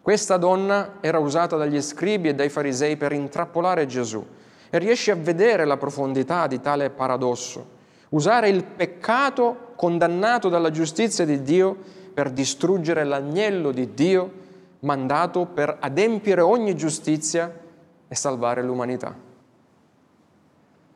Questa 0.03 0.37
donna 0.37 0.95
era 1.01 1.19
usata 1.19 1.57
dagli 1.57 1.81
scribi 1.81 2.29
e 2.29 2.35
dai 2.35 2.49
farisei 2.49 2.97
per 2.97 3.13
intrappolare 3.13 3.87
Gesù 3.87 4.25
e 4.69 4.79
riesce 4.79 5.13
a 5.13 5.15
vedere 5.15 5.65
la 5.65 5.77
profondità 5.77 6.49
di 6.49 6.61
tale 6.61 6.91
paradosso. 6.91 7.81
Usare 8.13 8.49
il 8.49 8.65
peccato 8.65 9.73
condannato 9.75 10.49
dalla 10.49 10.71
giustizia 10.71 11.25
di 11.25 11.43
Dio 11.43 11.77
per 12.13 12.31
distruggere 12.31 13.05
l'agnello 13.05 13.73
di 13.73 13.95
Dio 13.95 14.41
mandato 14.81 15.47
per 15.47 15.79
adempiere 15.81 16.43
ogni 16.43 16.77
giustizia 16.77 17.51
e 18.07 18.15
salvare 18.15 18.63
l'umanità. 18.63 19.17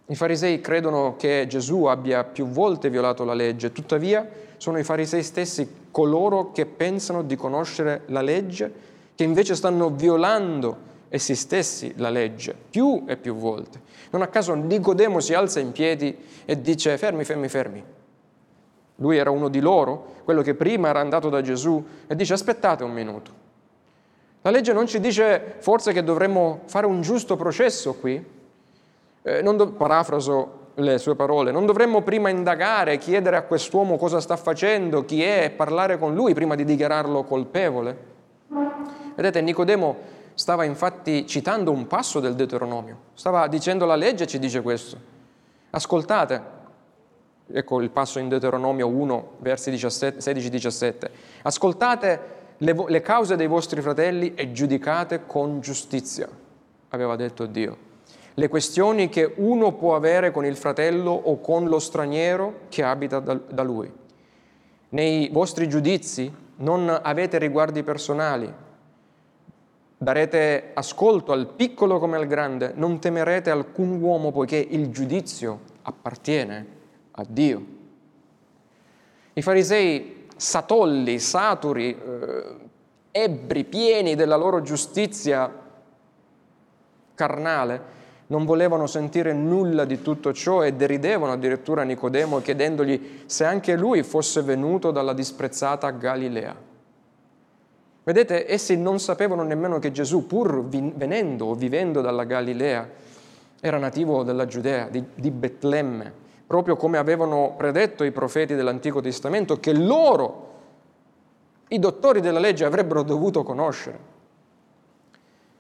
I 0.09 0.15
farisei 0.15 0.61
credono 0.61 1.17
che 1.17 1.47
Gesù 1.49 1.85
abbia 1.85 2.23
più 2.23 2.47
volte 2.47 2.91
violato 2.91 3.25
la 3.25 3.35
legge, 3.35 3.73
tuttavia 3.73 4.29
sono 4.57 4.79
i 4.79 4.85
farisei 4.85 5.23
stessi 5.23 5.69
coloro 5.91 6.53
che 6.53 6.67
pensano 6.67 7.23
di 7.23 7.35
conoscere 7.35 8.03
la 8.07 8.21
legge 8.21 8.73
che 9.15 9.25
invece 9.25 9.55
stanno 9.55 9.91
violando 9.91 10.95
essi 11.17 11.35
stessi 11.35 11.93
la 11.97 12.11
legge 12.11 12.55
più 12.71 13.05
e 13.07 13.17
più 13.17 13.35
volte. 13.35 13.81
Non 14.11 14.23
a 14.23 14.29
caso 14.29 14.55
Nicodemo 14.55 15.21
si 15.21 15.35
alza 15.35 15.61
in 15.61 15.73
piedi 15.73 16.17
e 16.45 16.61
dice 16.61 16.97
fermi, 16.97 17.25
fermi, 17.25 17.49
fermi. 17.49 17.85
Lui 18.97 19.19
era 19.19 19.31
uno 19.31 19.49
di 19.49 19.61
loro, 19.61 20.15
quello 20.25 20.43
che 20.43 20.55
prima 20.55 20.89
era 20.89 21.01
andato 21.01 21.29
da 21.29 21.43
Gesù, 21.43 21.85
e 22.07 22.17
dice 22.17 22.33
aspettate 22.33 22.83
un 22.83 22.93
minuto. 22.93 23.45
La 24.43 24.51
legge 24.51 24.73
non 24.73 24.87
ci 24.87 25.01
dice 25.01 25.57
forse 25.59 25.93
che 25.93 26.05
dovremmo 26.05 26.61
fare 26.67 26.87
un 26.87 27.03
giusto 27.03 27.37
processo 27.37 27.95
qui? 27.95 28.25
Eh, 29.23 29.43
do- 29.43 29.73
parafraso 29.73 30.65
le 30.75 30.99
sue 30.99 31.17
parole, 31.17 31.51
non 31.51 31.67
dovremmo 31.67 32.03
prima 32.03 32.29
indagare, 32.29 32.99
chiedere 32.99 33.37
a 33.37 33.43
quest'uomo 33.43 33.97
cosa 33.97 34.21
sta 34.21 34.37
facendo, 34.37 35.05
chi 35.05 35.23
è, 35.23 35.45
e 35.45 35.51
parlare 35.51 35.99
con 35.99 36.15
lui 36.15 36.35
prima 36.35 36.55
di 36.55 36.65
dichiararlo 36.65 37.25
colpevole? 37.25 38.15
Vedete, 39.15 39.41
Nicodemo 39.41 39.97
stava 40.37 40.65
infatti 40.65 41.27
citando 41.27 41.73
un 41.73 41.87
passo 41.87 42.21
del 42.21 42.35
Deuteronomio, 42.35 42.99
stava 43.15 43.49
dicendo 43.49 43.87
la 43.87 43.97
legge 43.97 44.27
ci 44.27 44.39
dice 44.39 44.61
questo. 44.61 44.99
Ascoltate, 45.71 46.43
ecco 47.51 47.81
il 47.81 47.89
passo 47.89 48.19
in 48.19 48.29
Deuteronomio 48.29 48.87
1, 48.87 49.33
versi 49.39 49.71
16-17, 49.71 51.11
ascoltate 51.43 52.21
le, 52.59 52.85
le 52.87 53.01
cause 53.01 53.37
dei 53.37 53.47
vostri 53.47 53.81
fratelli 53.81 54.35
e 54.35 54.53
giudicate 54.53 55.23
con 55.27 55.61
giustizia, 55.61 56.29
aveva 56.91 57.17
detto 57.17 57.47
Dio. 57.47 57.85
Le 58.35 58.49
questioni 58.49 59.09
che 59.09 59.33
uno 59.37 59.73
può 59.73 59.97
avere 59.97 60.31
con 60.31 60.45
il 60.45 60.57
fratello 60.57 61.13
o 61.13 61.41
con 61.41 61.67
lo 61.67 61.79
straniero 61.79 62.61
che 62.69 62.83
abita 62.83 63.21
da, 63.21 63.33
da 63.35 63.63
lui. 63.63 63.91
Nei 64.91 65.31
vostri 65.33 65.67
giudizi 65.67 66.31
non 66.57 67.01
avete 67.03 67.39
riguardi 67.39 67.83
personali, 67.83 68.53
Darete 69.99 70.73
ascolto 70.75 71.33
al 71.33 71.47
piccolo 71.47 71.99
come 71.99 72.17
al 72.17 72.27
grande, 72.27 72.73
non 72.75 72.99
temerete 72.99 73.51
alcun 73.51 74.01
uomo 74.01 74.31
poiché 74.31 74.57
il 74.57 74.91
giudizio 74.91 75.61
appartiene 75.83 76.67
a 77.13 77.25
Dio. 77.27 77.65
I 79.33 79.43
farisei 79.43 80.27
satolli, 80.37 81.19
saturi, 81.19 81.97
eh, 81.97 82.57
ebbri, 83.11 83.65
pieni 83.65 84.15
della 84.15 84.37
loro 84.37 84.61
giustizia 84.61 85.51
carnale, 87.15 87.95
non 88.29 88.45
volevano 88.45 88.87
sentire 88.87 89.33
nulla 89.33 89.85
di 89.85 90.03
tutto 90.03 90.33
ciò 90.33 90.63
e 90.63 90.75
deridevano 90.75 91.33
addirittura 91.33 91.85
Nicodemo 91.85 92.41
chiedendogli 92.41 93.23
se 93.27 93.45
anche 93.45 93.77
lui 93.77 94.03
fosse 94.03 94.43
venuto 94.43 94.91
dalla 94.91 95.15
disprezzata 95.15 95.91
Galilea. 95.91 96.55
Vedete, 98.07 98.49
essi 98.49 98.77
non 98.77 99.01
sapevano 99.01 99.43
nemmeno 99.43 99.81
che 99.81 99.91
Gesù, 99.91 100.29
pur 100.29 100.65
venendo 100.65 101.47
o 101.47 101.55
vivendo 101.55 102.01
dalla 102.01 102.23
Galilea, 102.23 102.89
era 103.61 103.79
nativo 103.79 104.23
della 104.23 104.47
Giudea, 104.47 104.87
di, 104.89 105.03
di 105.13 105.33
Betlemme, 105.33 106.13
proprio 106.47 106.77
come 106.77 106.99
avevano 106.99 107.55
predetto 107.57 108.05
i 108.05 108.13
profeti 108.13 108.55
dell'Antico 108.55 109.01
Testamento, 109.01 109.59
che 109.59 109.73
loro, 109.73 110.51
i 111.67 111.81
dottori 111.81 112.21
della 112.21 112.39
legge, 112.39 112.65
avrebbero 112.65 113.03
dovuto 113.03 113.43
conoscere. 113.43 113.99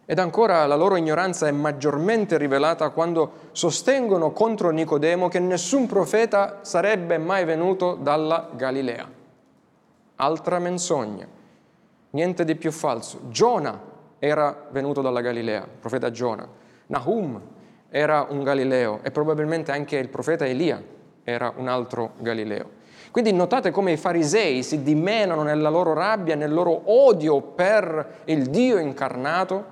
Ed 0.05 0.21
ancora 0.21 0.65
la 0.67 0.77
loro 0.77 0.95
ignoranza 0.95 1.49
è 1.49 1.51
maggiormente 1.51 2.39
rivelata 2.39 2.91
quando 2.91 3.49
sostengono 3.51 4.31
contro 4.31 4.71
Nicodemo 4.71 5.27
che 5.27 5.41
nessun 5.41 5.89
profeta 5.89 6.61
sarebbe 6.63 7.19
mai 7.19 7.45
venuto 7.45 7.97
dalla 7.97 8.51
Galilea. 8.55 9.11
Altra 10.15 10.61
menzogna 10.61 11.35
niente 12.17 12.47
di 12.47 12.57
più 12.57 12.73
falso. 12.73 13.29
Giona 13.29 13.79
era 14.19 14.69
venuto 14.71 15.03
dalla 15.03 15.21
Galilea, 15.21 15.65
il 15.65 15.79
profeta 15.79 16.11
Giona. 16.11 16.49
Nahum 16.87 17.39
era 17.91 18.27
un 18.31 18.43
Galileo 18.43 19.01
e 19.03 19.11
probabilmente 19.11 19.71
anche 19.71 19.99
il 19.99 20.09
profeta 20.09 20.47
Elia 20.47 20.83
era 21.23 21.53
un 21.57 21.69
altro 21.69 22.13
Galileo. 22.19 22.85
Quindi 23.11 23.33
notate 23.33 23.71
come 23.71 23.93
i 23.93 23.97
farisei 23.99 24.63
si 24.63 24.83
dimenano 24.83 25.43
nella 25.43 25.69
loro 25.69 25.93
rabbia, 25.93 26.35
nel 26.35 26.53
loro 26.53 26.83
odio 26.87 27.43
per 27.43 28.23
il 28.25 28.47
Dio 28.47 28.79
incarnato, 28.79 29.65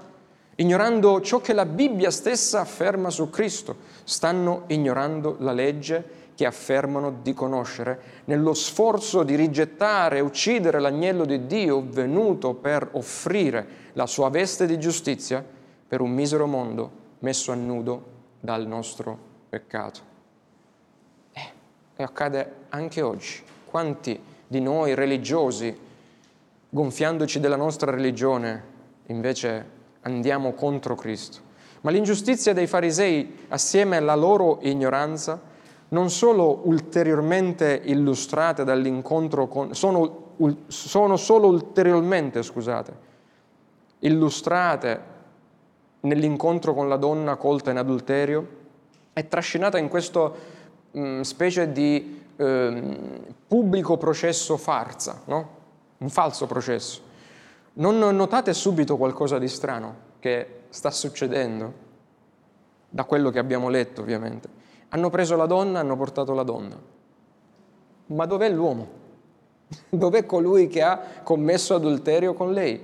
ignorando 0.57 1.23
ciò 1.23 1.41
che 1.41 1.55
la 1.55 1.65
Bibbia 1.65 2.11
stessa 2.11 2.61
afferma 2.61 3.09
su 3.09 3.31
Cristo. 3.31 3.77
Stanno 4.05 4.65
ignorando 4.67 5.37
la 5.39 5.53
legge 5.53 6.24
che 6.35 6.47
affermano 6.47 7.19
di 7.23 7.33
conoscere, 7.33 8.23
nello 8.25 8.55
sforzo 8.55 9.23
di 9.23 9.35
rigettare 9.37 10.19
e 10.19 10.21
uccidere 10.21 10.81
l'agnello 10.81 11.25
di 11.25 11.47
Dio 11.47 11.83
venuto 11.87 12.55
per 12.55 12.89
offrire 12.93 13.83
la 13.93 14.07
sua 14.07 14.29
veste 14.31 14.67
di 14.67 14.79
giustizia 14.79 15.45
per 15.87 16.01
un 16.01 16.11
misero 16.11 16.47
mondo 16.47 17.03
messo 17.21 17.53
a 17.53 17.55
nudo 17.55 18.13
dal 18.41 18.67
nostro 18.67 19.17
peccato. 19.49 20.13
E 21.97 22.03
accade 22.03 22.53
anche 22.71 23.03
oggi. 23.03 23.41
Quanti 23.67 24.21
di 24.47 24.61
noi 24.61 24.95
religiosi, 24.95 25.77
gonfiandoci 26.69 27.39
della 27.39 27.57
nostra 27.57 27.93
religione, 27.93 28.63
invece 29.07 29.67
andiamo 30.01 30.53
contro 30.55 30.97
Cristo? 30.97 31.39
Ma 31.83 31.91
l'ingiustizia 31.93 32.53
dei 32.53 32.67
farisei, 32.67 33.47
assieme 33.49 33.97
alla 33.97 34.17
loro 34.17 34.59
ignoranza, 34.63 35.41
non 35.95 36.11
solo 36.11 36.63
ulteriormente 36.65 37.81
illustrate 37.85 38.65
dall'incontro 38.65 39.47
con... 39.47 39.75
sono, 39.75 40.33
sono 40.67 41.17
solo 41.17 41.47
ulteriormente, 41.47 42.43
scusate, 42.43 42.93
illustrate 44.01 45.13
nell'incontro 46.01 46.75
con 46.75 46.89
la 46.89 46.97
donna 46.97 47.37
colta 47.37 47.71
in 47.71 47.79
adulterio, 47.79 48.63
è 49.13 49.29
trascinata 49.29 49.79
in 49.79 49.89
questo 49.89 50.37
mh, 50.91 51.21
specie 51.21 51.71
di 51.71 52.23
eh, 52.37 52.83
pubblico 53.47 53.97
processo 53.97 54.57
farsa, 54.57 55.23
no? 55.27 55.49
un 55.99 56.11
falso 56.11 56.47
processo. 56.47 57.03
Non 57.75 57.99
notate 57.99 58.53
subito 58.53 58.97
qualcosa 58.97 59.39
di 59.39 59.49
strano 59.49 60.13
che 60.19 60.63
sta 60.71 60.91
succedendo? 60.91 61.83
Da 62.91 63.05
quello 63.05 63.31
che 63.31 63.39
abbiamo 63.39 63.69
letto, 63.69 64.01
ovviamente. 64.01 64.64
Hanno 64.95 65.11
preso 65.11 65.35
la 65.35 65.47
donna, 65.47 65.81
hanno 65.81 65.97
portato 65.97 66.35
la 66.35 66.45
donna. 66.45 66.79
Ma 68.07 68.27
dov'è 68.27 68.49
l'uomo? 68.49 68.89
Dov'è 69.91 70.25
colui 70.25 70.69
che 70.69 70.83
ha 70.83 71.01
commesso 71.25 71.75
adulterio 71.75 72.33
con 72.35 72.53
lei? 72.53 72.81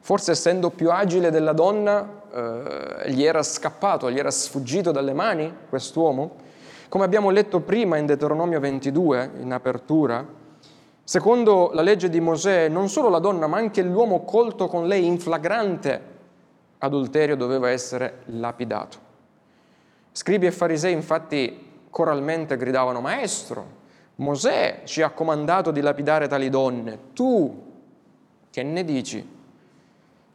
Forse 0.00 0.32
essendo 0.32 0.70
più 0.70 0.90
agile 0.90 1.30
della 1.30 1.52
donna, 1.52 2.22
eh, 2.32 3.12
gli 3.12 3.22
era 3.22 3.40
scappato, 3.44 4.10
gli 4.10 4.18
era 4.18 4.32
sfuggito 4.32 4.90
dalle 4.90 5.12
mani 5.12 5.52
quest'uomo. 5.68 6.34
Come 6.88 7.04
abbiamo 7.04 7.30
letto 7.30 7.60
prima 7.60 7.96
in 7.98 8.06
Deuteronomio 8.06 8.58
22, 8.58 9.30
in 9.38 9.52
apertura, 9.52 10.26
secondo 11.04 11.70
la 11.72 11.82
legge 11.82 12.08
di 12.08 12.18
Mosè, 12.18 12.66
non 12.66 12.88
solo 12.88 13.08
la 13.10 13.20
donna, 13.20 13.46
ma 13.46 13.58
anche 13.58 13.82
l'uomo 13.82 14.24
colto 14.24 14.66
con 14.66 14.88
lei 14.88 15.06
in 15.06 15.20
flagrante 15.20 16.10
adulterio 16.78 17.36
doveva 17.36 17.70
essere 17.70 18.22
lapidato. 18.24 19.11
Scribi 20.12 20.46
e 20.46 20.52
farisei 20.52 20.92
infatti 20.92 21.70
coralmente 21.90 22.56
gridavano, 22.56 23.00
Maestro, 23.00 23.80
Mosè 24.16 24.82
ci 24.84 25.02
ha 25.02 25.10
comandato 25.10 25.70
di 25.70 25.80
lapidare 25.80 26.28
tali 26.28 26.48
donne, 26.48 26.98
tu 27.12 27.70
che 28.50 28.62
ne 28.62 28.84
dici? 28.84 29.40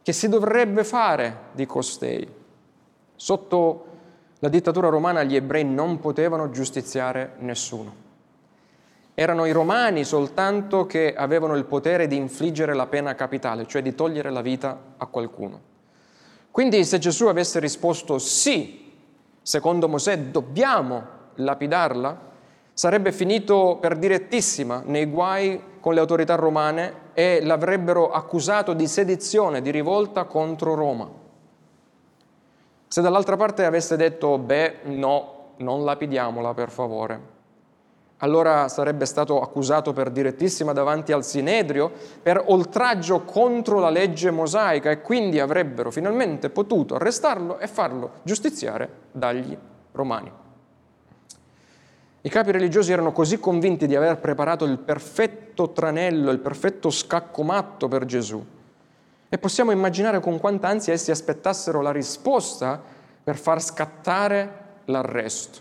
che 0.08 0.14
si 0.14 0.30
dovrebbe 0.30 0.84
fare 0.84 1.36
di 1.52 1.66
costei. 1.66 2.26
Sotto 3.14 3.86
la 4.38 4.48
dittatura 4.48 4.88
romana 4.88 5.22
gli 5.22 5.36
ebrei 5.36 5.66
non 5.66 6.00
potevano 6.00 6.48
giustiziare 6.48 7.34
nessuno. 7.40 7.94
Erano 9.12 9.44
i 9.44 9.52
romani 9.52 10.04
soltanto 10.04 10.86
che 10.86 11.14
avevano 11.14 11.56
il 11.56 11.66
potere 11.66 12.06
di 12.06 12.16
infliggere 12.16 12.72
la 12.72 12.86
pena 12.86 13.14
capitale, 13.14 13.66
cioè 13.66 13.82
di 13.82 13.94
togliere 13.94 14.30
la 14.30 14.40
vita 14.40 14.94
a 14.96 15.04
qualcuno. 15.04 15.60
Quindi 16.50 16.86
se 16.86 16.98
Gesù 16.98 17.26
avesse 17.26 17.60
risposto 17.60 18.18
sì, 18.18 18.87
secondo 19.42 19.88
Mosè 19.88 20.18
dobbiamo 20.18 21.16
lapidarla, 21.34 22.26
sarebbe 22.72 23.12
finito 23.12 23.78
per 23.80 23.96
direttissima 23.96 24.82
nei 24.84 25.06
guai 25.06 25.60
con 25.80 25.94
le 25.94 26.00
autorità 26.00 26.34
romane 26.34 27.06
e 27.14 27.40
l'avrebbero 27.42 28.10
accusato 28.10 28.72
di 28.72 28.86
sedizione, 28.86 29.62
di 29.62 29.70
rivolta 29.70 30.24
contro 30.24 30.74
Roma. 30.74 31.08
Se 32.86 33.00
dall'altra 33.00 33.36
parte 33.36 33.64
avesse 33.64 33.96
detto, 33.96 34.38
beh, 34.38 34.80
no, 34.84 35.52
non 35.56 35.84
lapidiamola 35.84 36.54
per 36.54 36.70
favore, 36.70 37.20
allora 38.18 38.68
sarebbe 38.68 39.06
stato 39.06 39.40
accusato 39.40 39.92
per 39.92 40.10
direttissima 40.10 40.72
davanti 40.72 41.12
al 41.12 41.24
Sinedrio 41.24 41.90
per 42.22 42.42
oltraggio 42.46 43.20
contro 43.22 43.78
la 43.78 43.90
legge 43.90 44.30
mosaica 44.30 44.90
e 44.90 45.00
quindi 45.00 45.38
avrebbero 45.38 45.90
finalmente 45.90 46.50
potuto 46.50 46.96
arrestarlo 46.96 47.58
e 47.58 47.68
farlo 47.68 48.12
giustiziare 48.22 48.88
dagli 49.12 49.56
romani. 49.92 50.32
I 52.20 52.28
capi 52.28 52.50
religiosi 52.50 52.90
erano 52.90 53.12
così 53.12 53.38
convinti 53.38 53.86
di 53.86 53.94
aver 53.94 54.18
preparato 54.18 54.64
il 54.64 54.78
perfetto 54.78 55.70
tranello, 55.70 56.32
il 56.32 56.40
perfetto 56.40 56.90
scacco 56.90 57.44
matto 57.44 57.86
per 57.86 58.04
Gesù. 58.04 58.44
E 59.28 59.38
possiamo 59.38 59.70
immaginare 59.70 60.20
con 60.20 60.38
quanta 60.40 60.68
ansia 60.68 60.92
essi 60.92 61.12
aspettassero 61.12 61.80
la 61.80 61.92
risposta 61.92 62.82
per 63.22 63.36
far 63.36 63.62
scattare 63.62 64.66
l'arresto. 64.86 65.60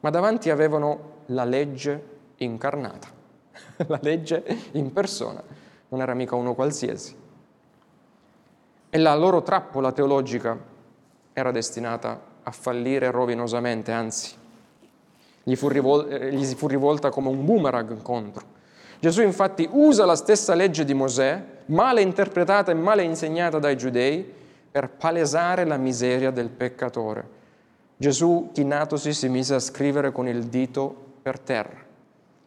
Ma 0.00 0.10
davanti 0.10 0.50
avevano 0.50 1.14
la 1.26 1.44
legge 1.44 2.14
incarnata, 2.36 3.08
la 3.86 3.98
legge 4.02 4.44
in 4.72 4.92
persona, 4.92 5.42
non 5.88 6.00
era 6.00 6.14
mica 6.14 6.34
uno 6.34 6.54
qualsiasi. 6.54 7.16
E 8.88 8.98
la 8.98 9.14
loro 9.14 9.42
trappola 9.42 9.92
teologica 9.92 10.58
era 11.32 11.50
destinata 11.50 12.20
a 12.42 12.50
fallire 12.50 13.10
rovinosamente, 13.10 13.92
anzi 13.92 14.34
gli 15.42 15.54
fu, 15.54 15.68
rivol- 15.68 16.10
eh, 16.10 16.32
gli 16.32 16.44
fu 16.54 16.66
rivolta 16.66 17.10
come 17.10 17.28
un 17.28 17.44
boomerang 17.44 18.02
contro. 18.02 18.54
Gesù 18.98 19.22
infatti 19.22 19.68
usa 19.70 20.04
la 20.04 20.16
stessa 20.16 20.54
legge 20.54 20.84
di 20.84 20.94
Mosè, 20.94 21.44
male 21.66 22.00
interpretata 22.00 22.72
e 22.72 22.74
male 22.74 23.02
insegnata 23.02 23.58
dai 23.58 23.76
giudei, 23.76 24.34
per 24.70 24.90
palesare 24.90 25.64
la 25.64 25.76
miseria 25.76 26.30
del 26.30 26.48
peccatore. 26.48 27.28
Gesù, 27.96 28.50
chinatosi, 28.52 29.12
si 29.12 29.28
mise 29.28 29.54
a 29.54 29.58
scrivere 29.58 30.12
con 30.12 30.26
il 30.26 30.44
dito 30.44 31.05
per 31.26 31.40
terra. 31.40 31.84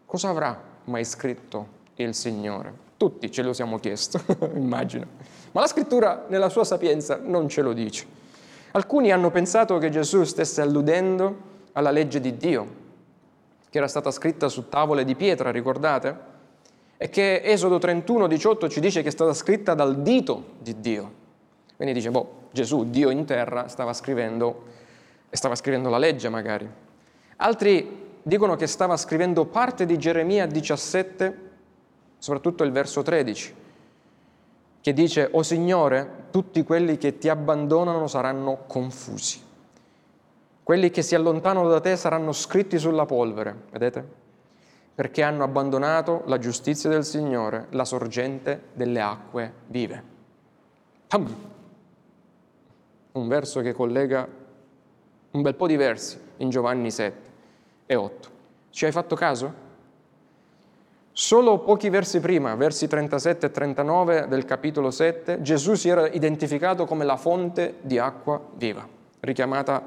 Cosa 0.06 0.30
avrà 0.30 0.58
mai 0.86 1.04
scritto 1.04 1.68
il 1.96 2.16
Signore? 2.16 2.74
Tutti 2.96 3.30
ce 3.30 3.42
lo 3.42 3.52
siamo 3.52 3.78
chiesto, 3.78 4.22
immagino. 4.56 5.06
Ma 5.52 5.60
la 5.60 5.68
scrittura 5.68 6.28
nella 6.30 6.48
sua 6.48 6.64
sapienza 6.64 7.20
non 7.22 7.50
ce 7.50 7.62
lo 7.62 7.74
dice. 7.74 8.06
Alcuni 8.72 9.12
hanno 9.12 9.32
pensato 9.32 9.78
che 9.80 9.90
Gesù 9.90 10.24
stesse 10.24 10.62
alludendo 10.62 11.36
alla 11.74 11.92
legge 11.92 12.22
di 12.22 12.38
Dio, 12.38 12.68
che 13.70 13.78
era 13.78 13.90
stata 13.90 14.12
scritta 14.12 14.48
su 14.48 14.70
tavole 14.70 15.04
di 15.04 15.16
pietra, 15.16 15.52
ricordate? 15.52 16.18
E 16.96 17.10
che 17.10 17.42
Esodo 17.44 17.80
31, 17.80 18.28
18 18.28 18.70
ci 18.70 18.80
dice 18.80 19.02
che 19.02 19.10
è 19.10 19.12
stata 19.12 19.34
scritta 19.34 19.74
dal 19.74 20.02
dito 20.02 20.52
di 20.60 20.80
Dio. 20.80 21.12
Quindi 21.76 21.94
dice, 21.94 22.12
boh, 22.12 22.44
Gesù, 22.52 22.90
Dio 22.90 23.10
in 23.10 23.26
terra, 23.26 23.68
stava 23.68 23.92
scrivendo, 23.92 24.68
stava 25.32 25.56
scrivendo 25.56 25.90
la 25.90 25.98
legge 25.98 26.30
magari. 26.30 26.88
Altri 27.36 28.08
dicono 28.30 28.56
che 28.56 28.68
stava 28.68 28.96
scrivendo 28.96 29.44
parte 29.46 29.86
di 29.86 29.98
Geremia 29.98 30.46
17, 30.46 31.50
soprattutto 32.18 32.64
il 32.64 32.72
verso 32.72 33.02
13, 33.02 33.56
che 34.80 34.94
dice, 34.94 35.28
O 35.34 35.44
Signore, 35.44 36.28
tutti 36.32 36.64
quelli 36.64 36.98
che 36.98 37.18
ti 37.18 37.28
abbandonano 37.28 38.08
saranno 38.08 38.64
confusi. 38.68 39.42
Quelli 40.64 40.92
che 40.92 41.02
si 41.02 41.16
allontanano 41.16 41.68
da 41.68 41.82
te 41.82 41.96
saranno 41.98 42.32
scritti 42.32 42.78
sulla 42.78 43.06
polvere, 43.06 43.64
vedete? 43.72 44.08
Perché 44.94 45.24
hanno 45.24 45.44
abbandonato 45.44 46.22
la 46.28 46.38
giustizia 46.38 46.90
del 46.90 47.04
Signore, 47.04 47.68
la 47.72 47.86
sorgente 47.86 48.66
delle 48.74 49.02
acque 49.02 49.54
vive. 49.68 50.04
Pam! 51.08 51.36
Un 53.14 53.28
verso 53.28 53.62
che 53.62 53.74
collega 53.74 54.28
un 55.32 55.42
bel 55.42 55.56
po' 55.56 55.68
di 55.68 55.76
versi 55.76 56.20
in 56.38 56.50
Giovanni 56.50 56.92
7 56.92 57.29
e 57.92 57.96
8. 57.96 58.30
Ci 58.70 58.86
hai 58.86 58.92
fatto 58.92 59.16
caso? 59.16 59.68
Solo 61.12 61.58
pochi 61.58 61.90
versi 61.90 62.20
prima, 62.20 62.54
versi 62.54 62.88
37 62.88 63.48
e 63.48 63.52
39 63.52 64.28
del 64.28 64.46
capitolo 64.46 64.92
7, 64.92 65.42
Gesù 65.42 65.74
si 65.74 65.90
era 65.90 66.08
identificato 66.08 66.86
come 66.86 67.04
la 67.04 67.18
fonte 67.18 67.78
di 67.82 67.98
acqua 67.98 68.40
viva, 68.54 68.88
richiamata 69.22 69.82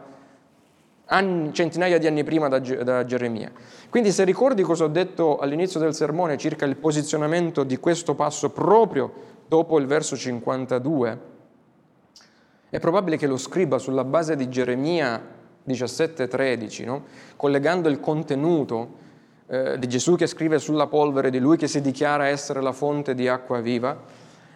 anni, 1.06 1.54
centinaia 1.54 1.98
di 1.98 2.08
anni 2.08 2.24
prima 2.24 2.48
da, 2.48 2.58
da 2.58 3.04
Geremia. 3.04 3.52
Quindi 3.88 4.10
se 4.10 4.24
ricordi 4.24 4.62
cosa 4.62 4.82
ho 4.82 4.88
detto 4.88 5.38
all'inizio 5.38 5.78
del 5.78 5.94
sermone 5.94 6.36
circa 6.36 6.64
il 6.64 6.74
posizionamento 6.74 7.62
di 7.62 7.76
questo 7.76 8.16
passo 8.16 8.50
proprio 8.50 9.12
dopo 9.46 9.78
il 9.78 9.86
verso 9.86 10.16
52, 10.16 11.20
è 12.68 12.80
probabile 12.80 13.16
che 13.16 13.28
lo 13.28 13.36
scriba 13.36 13.78
sulla 13.78 14.02
base 14.02 14.34
di 14.34 14.48
Geremia 14.48 15.40
17:13, 15.66 16.84
no? 16.84 17.04
collegando 17.36 17.88
il 17.88 18.00
contenuto 18.00 19.00
eh, 19.46 19.78
di 19.78 19.88
Gesù 19.88 20.16
che 20.16 20.26
scrive 20.26 20.58
sulla 20.58 20.86
polvere, 20.86 21.30
di 21.30 21.38
lui 21.38 21.56
che 21.56 21.68
si 21.68 21.80
dichiara 21.80 22.26
essere 22.26 22.60
la 22.60 22.72
fonte 22.72 23.14
di 23.14 23.28
acqua 23.28 23.60
viva, 23.60 23.96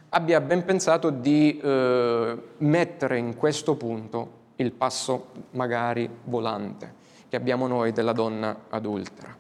abbia 0.09 0.41
ben 0.41 0.65
pensato 0.65 1.11
di 1.11 1.59
eh, 1.59 2.39
mettere 2.59 3.19
in 3.19 3.37
questo 3.37 3.77
punto 3.77 4.45
il 4.57 4.73
passo 4.73 5.27
magari 5.51 6.09
volante 6.25 7.05
che 7.29 7.37
abbiamo 7.37 7.67
noi 7.67 7.93
della 7.93 8.13
donna 8.13 8.57
adultera. 8.71 9.35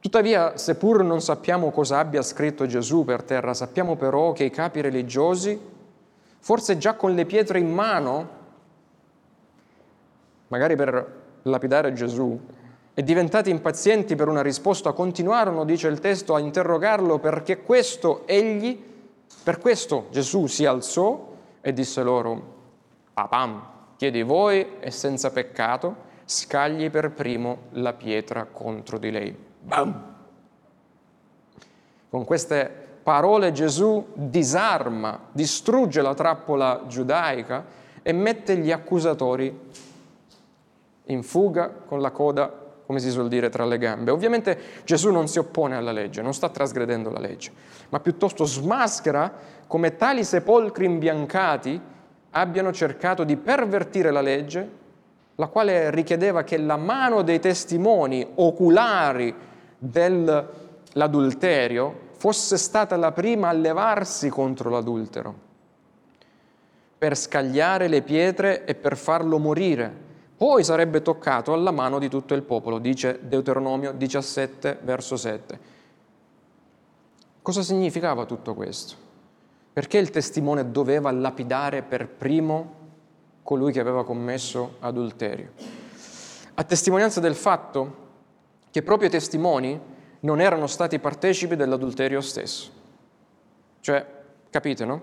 Tuttavia, 0.00 0.56
seppur 0.56 1.04
non 1.04 1.20
sappiamo 1.20 1.70
cosa 1.70 1.98
abbia 1.98 2.22
scritto 2.22 2.66
Gesù 2.66 3.04
per 3.04 3.22
terra, 3.22 3.54
sappiamo 3.54 3.96
però 3.96 4.32
che 4.32 4.44
i 4.44 4.50
capi 4.50 4.80
religiosi, 4.80 5.60
forse 6.38 6.76
già 6.78 6.94
con 6.94 7.14
le 7.14 7.24
pietre 7.24 7.60
in 7.60 7.72
mano, 7.72 8.40
magari 10.52 10.76
per 10.76 11.20
lapidare 11.44 11.94
Gesù, 11.94 12.38
e 12.92 13.02
diventati 13.02 13.48
impazienti 13.48 14.14
per 14.16 14.28
una 14.28 14.42
risposta 14.42 14.92
continuarono, 14.92 15.64
dice 15.64 15.88
il 15.88 15.98
testo, 15.98 16.34
a 16.34 16.40
interrogarlo 16.40 17.18
perché 17.18 17.62
questo 17.62 18.26
egli, 18.26 18.78
per 19.42 19.58
questo 19.58 20.08
Gesù 20.10 20.46
si 20.46 20.66
alzò 20.66 21.30
e 21.62 21.72
disse 21.72 22.02
loro, 22.02 22.54
papam, 23.14 23.62
chiedi 23.96 24.22
voi 24.22 24.78
e 24.78 24.90
senza 24.90 25.30
peccato, 25.30 26.10
scagli 26.26 26.90
per 26.90 27.12
primo 27.12 27.68
la 27.70 27.94
pietra 27.94 28.44
contro 28.44 28.98
di 28.98 29.10
lei. 29.10 29.34
Bam! 29.58 30.14
Con 32.10 32.26
queste 32.26 32.70
parole 33.02 33.52
Gesù 33.52 34.06
disarma, 34.12 35.18
distrugge 35.32 36.02
la 36.02 36.12
trappola 36.12 36.82
giudaica 36.88 37.64
e 38.02 38.12
mette 38.12 38.58
gli 38.58 38.70
accusatori 38.70 39.70
in 41.06 41.22
fuga 41.22 41.70
con 41.70 42.00
la 42.00 42.10
coda, 42.10 42.52
come 42.86 43.00
si 43.00 43.10
suol 43.10 43.28
dire, 43.28 43.48
tra 43.48 43.64
le 43.64 43.78
gambe. 43.78 44.10
Ovviamente 44.10 44.58
Gesù 44.84 45.10
non 45.10 45.28
si 45.28 45.38
oppone 45.38 45.76
alla 45.76 45.92
legge, 45.92 46.22
non 46.22 46.34
sta 46.34 46.48
trasgredendo 46.48 47.10
la 47.10 47.20
legge, 47.20 47.52
ma 47.88 48.00
piuttosto 48.00 48.44
smaschera 48.44 49.32
come 49.66 49.96
tali 49.96 50.24
sepolcri 50.24 50.84
imbiancati 50.84 51.80
abbiano 52.30 52.72
cercato 52.72 53.24
di 53.24 53.36
pervertire 53.36 54.10
la 54.10 54.20
legge 54.20 54.80
la 55.36 55.46
quale 55.48 55.90
richiedeva 55.90 56.44
che 56.44 56.58
la 56.58 56.76
mano 56.76 57.22
dei 57.22 57.40
testimoni 57.40 58.26
oculari 58.34 59.34
dell'adulterio 59.78 62.10
fosse 62.16 62.58
stata 62.58 62.96
la 62.96 63.12
prima 63.12 63.48
a 63.48 63.52
levarsi 63.52 64.28
contro 64.28 64.68
l'adultero, 64.70 65.34
per 66.98 67.16
scagliare 67.16 67.88
le 67.88 68.02
pietre 68.02 68.64
e 68.64 68.76
per 68.76 68.96
farlo 68.96 69.38
morire. 69.38 70.10
Poi 70.42 70.64
sarebbe 70.64 71.02
toccato 71.02 71.52
alla 71.52 71.70
mano 71.70 72.00
di 72.00 72.08
tutto 72.08 72.34
il 72.34 72.42
popolo, 72.42 72.80
dice 72.80 73.20
Deuteronomio 73.22 73.92
17, 73.92 74.80
verso 74.82 75.16
7. 75.16 75.60
Cosa 77.40 77.62
significava 77.62 78.24
tutto 78.24 78.52
questo? 78.52 78.96
Perché 79.72 79.98
il 79.98 80.10
testimone 80.10 80.72
doveva 80.72 81.12
lapidare 81.12 81.82
per 81.82 82.08
primo 82.08 82.74
colui 83.44 83.70
che 83.70 83.78
aveva 83.78 84.04
commesso 84.04 84.78
adulterio. 84.80 85.52
A 86.54 86.64
testimonianza 86.64 87.20
del 87.20 87.36
fatto 87.36 87.96
che 88.72 88.82
proprio 88.82 89.06
i 89.06 89.12
testimoni 89.12 89.80
non 90.22 90.40
erano 90.40 90.66
stati 90.66 90.98
partecipi 90.98 91.54
dell'adulterio 91.54 92.20
stesso. 92.20 92.68
Cioè, 93.78 94.04
capite, 94.50 94.84
no? 94.84 95.02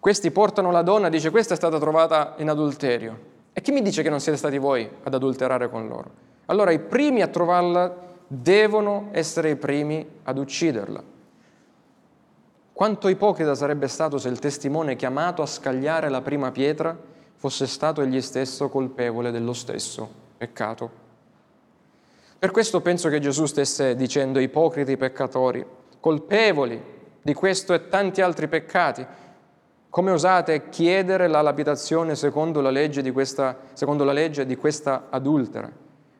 Questi 0.00 0.30
portano 0.30 0.70
la 0.70 0.80
donna, 0.80 1.10
dice 1.10 1.28
questa 1.28 1.52
è 1.52 1.56
stata 1.58 1.78
trovata 1.78 2.32
in 2.38 2.48
adulterio. 2.48 3.34
E 3.58 3.62
chi 3.62 3.72
mi 3.72 3.80
dice 3.80 4.02
che 4.02 4.10
non 4.10 4.20
siete 4.20 4.36
stati 4.36 4.58
voi 4.58 4.86
ad 5.02 5.14
adulterare 5.14 5.70
con 5.70 5.88
loro? 5.88 6.10
Allora 6.44 6.72
i 6.72 6.78
primi 6.78 7.22
a 7.22 7.28
trovarla 7.28 7.90
devono 8.26 9.08
essere 9.12 9.48
i 9.48 9.56
primi 9.56 10.06
ad 10.24 10.36
ucciderla. 10.36 11.02
Quanto 12.70 13.08
ipocrita 13.08 13.54
sarebbe 13.54 13.88
stato 13.88 14.18
se 14.18 14.28
il 14.28 14.38
testimone 14.40 14.94
chiamato 14.94 15.40
a 15.40 15.46
scagliare 15.46 16.10
la 16.10 16.20
prima 16.20 16.50
pietra 16.50 16.94
fosse 17.36 17.66
stato 17.66 18.02
egli 18.02 18.20
stesso 18.20 18.68
colpevole 18.68 19.30
dello 19.30 19.54
stesso 19.54 20.06
peccato. 20.36 20.90
Per 22.38 22.50
questo 22.50 22.82
penso 22.82 23.08
che 23.08 23.20
Gesù 23.20 23.46
stesse 23.46 23.96
dicendo 23.96 24.38
ipocriti 24.38 24.98
peccatori, 24.98 25.64
colpevoli 25.98 26.78
di 27.22 27.32
questo 27.32 27.72
e 27.72 27.88
tanti 27.88 28.20
altri 28.20 28.48
peccati, 28.48 29.06
come 29.96 30.10
osate 30.10 30.68
chiedere 30.68 31.26
la 31.26 31.40
lapidazione 31.40 32.16
secondo 32.16 32.60
la 32.60 32.68
legge 32.68 33.00
di 33.00 33.12
questa, 33.12 33.56
legge 34.12 34.44
di 34.44 34.54
questa 34.54 35.06
adultera, 35.08 35.72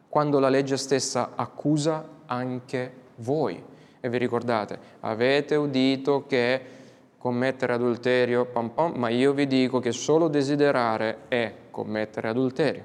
quando 0.09 0.39
la 0.39 0.49
legge 0.49 0.79
stessa 0.79 1.33
accusa 1.35 2.03
anche 2.25 2.91
voi? 3.17 3.63
E 4.01 4.09
vi 4.09 4.17
ricordate, 4.17 4.79
avete 5.01 5.57
udito 5.57 6.25
che 6.27 6.59
commettere 7.19 7.75
adulterio, 7.75 8.47
pam 8.47 8.71
pam, 8.71 8.93
ma 8.97 9.11
io 9.11 9.35
vi 9.35 9.47
dico 9.47 9.79
che 9.79 9.93
solo 9.93 10.29
desiderare 10.29 11.25
è 11.29 11.53
commettere 11.71 12.29
adulterio. 12.29 12.85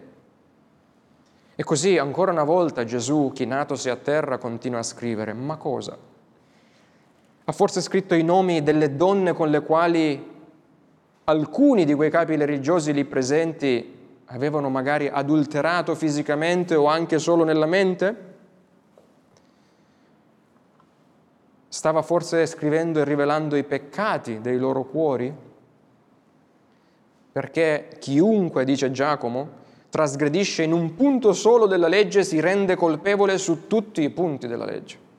E 1.55 1.63
così 1.63 1.97
ancora 1.97 2.33
una 2.33 2.43
volta 2.43 2.83
Gesù, 2.83 3.31
chinatosi 3.33 3.89
a 3.89 3.95
terra, 3.95 4.37
continua 4.37 4.79
a 4.79 4.83
scrivere, 4.83 5.31
ma 5.31 5.55
cosa? 5.55 5.97
Ha 7.45 7.51
forse 7.53 7.79
scritto 7.79 8.13
i 8.13 8.23
nomi 8.23 8.61
delle 8.61 8.97
donne 8.97 9.31
con 9.31 9.49
le 9.49 9.61
quali 9.61 10.30
alcuni 11.25 11.85
di 11.85 11.93
quei 11.93 12.09
capi 12.09 12.35
religiosi 12.35 12.93
lì 12.93 13.05
presenti 13.05 13.99
avevano 14.25 14.69
magari 14.69 15.07
adulterato 15.07 15.93
fisicamente 15.95 16.75
o 16.75 16.85
anche 16.85 17.19
solo 17.19 17.43
nella 17.43 17.65
mente? 17.65 18.29
Stava 21.67 22.01
forse 22.01 22.45
scrivendo 22.45 22.99
e 22.99 23.03
rivelando 23.03 23.55
i 23.55 23.63
peccati 23.63 24.41
dei 24.41 24.57
loro 24.57 24.83
cuori? 24.83 25.33
Perché 27.31 27.95
chiunque, 27.99 28.65
dice 28.65 28.91
Giacomo, 28.91 29.59
trasgredisce 29.89 30.63
in 30.63 30.73
un 30.73 30.95
punto 30.95 31.33
solo 31.33 31.67
della 31.67 31.87
legge 31.87 32.23
si 32.23 32.39
rende 32.39 32.75
colpevole 32.75 33.37
su 33.37 33.67
tutti 33.67 34.01
i 34.01 34.09
punti 34.09 34.47
della 34.47 34.65
legge. 34.65 35.09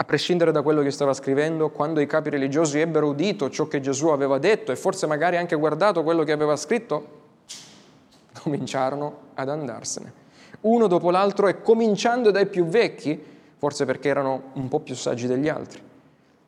A 0.00 0.04
prescindere 0.04 0.50
da 0.50 0.62
quello 0.62 0.80
che 0.80 0.90
stava 0.90 1.12
scrivendo, 1.12 1.68
quando 1.68 2.00
i 2.00 2.06
capi 2.06 2.30
religiosi 2.30 2.80
ebbero 2.80 3.08
udito 3.08 3.50
ciò 3.50 3.68
che 3.68 3.80
Gesù 3.80 4.08
aveva 4.08 4.38
detto 4.38 4.72
e 4.72 4.76
forse 4.76 5.06
magari 5.06 5.36
anche 5.36 5.56
guardato 5.56 6.02
quello 6.02 6.24
che 6.24 6.32
aveva 6.32 6.56
scritto, 6.56 7.18
cominciarono 8.40 9.18
ad 9.34 9.50
andarsene, 9.50 10.10
uno 10.62 10.86
dopo 10.86 11.10
l'altro 11.10 11.48
e 11.48 11.60
cominciando 11.60 12.30
dai 12.30 12.46
più 12.46 12.64
vecchi, 12.64 13.22
forse 13.58 13.84
perché 13.84 14.08
erano 14.08 14.44
un 14.54 14.68
po' 14.68 14.80
più 14.80 14.94
saggi 14.94 15.26
degli 15.26 15.50
altri. 15.50 15.82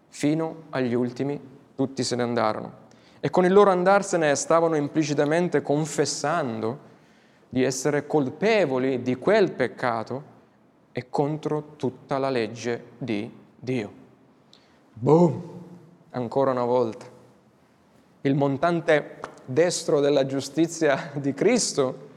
Fino 0.09 0.63
agli 0.71 0.95
ultimi 0.95 1.39
tutti 1.75 2.03
se 2.05 2.17
ne 2.17 2.23
andarono. 2.23 2.73
E 3.21 3.29
con 3.29 3.45
il 3.45 3.53
loro 3.53 3.69
andarsene 3.69 4.35
stavano 4.35 4.77
implicitamente 4.77 5.61
confessando 5.61 6.79
di 7.51 7.63
essere 7.63 8.07
colpevoli 8.07 9.03
di 9.03 9.15
quel 9.17 9.53
peccato 9.53 10.31
e 10.91 11.11
contro 11.11 11.75
tutta 11.77 12.17
la 12.17 12.31
legge 12.31 12.85
di 12.97 13.15
Dio. 13.15 13.41
Boom! 14.95 15.41
Ancora 16.11 16.51
una 16.51 16.65
volta. 16.65 17.07
Il 18.23 18.35
montante 18.35 19.21
destro 19.45 20.01
della 20.01 20.27
giustizia 20.27 21.13
di 21.15 21.33
Cristo 21.33 22.09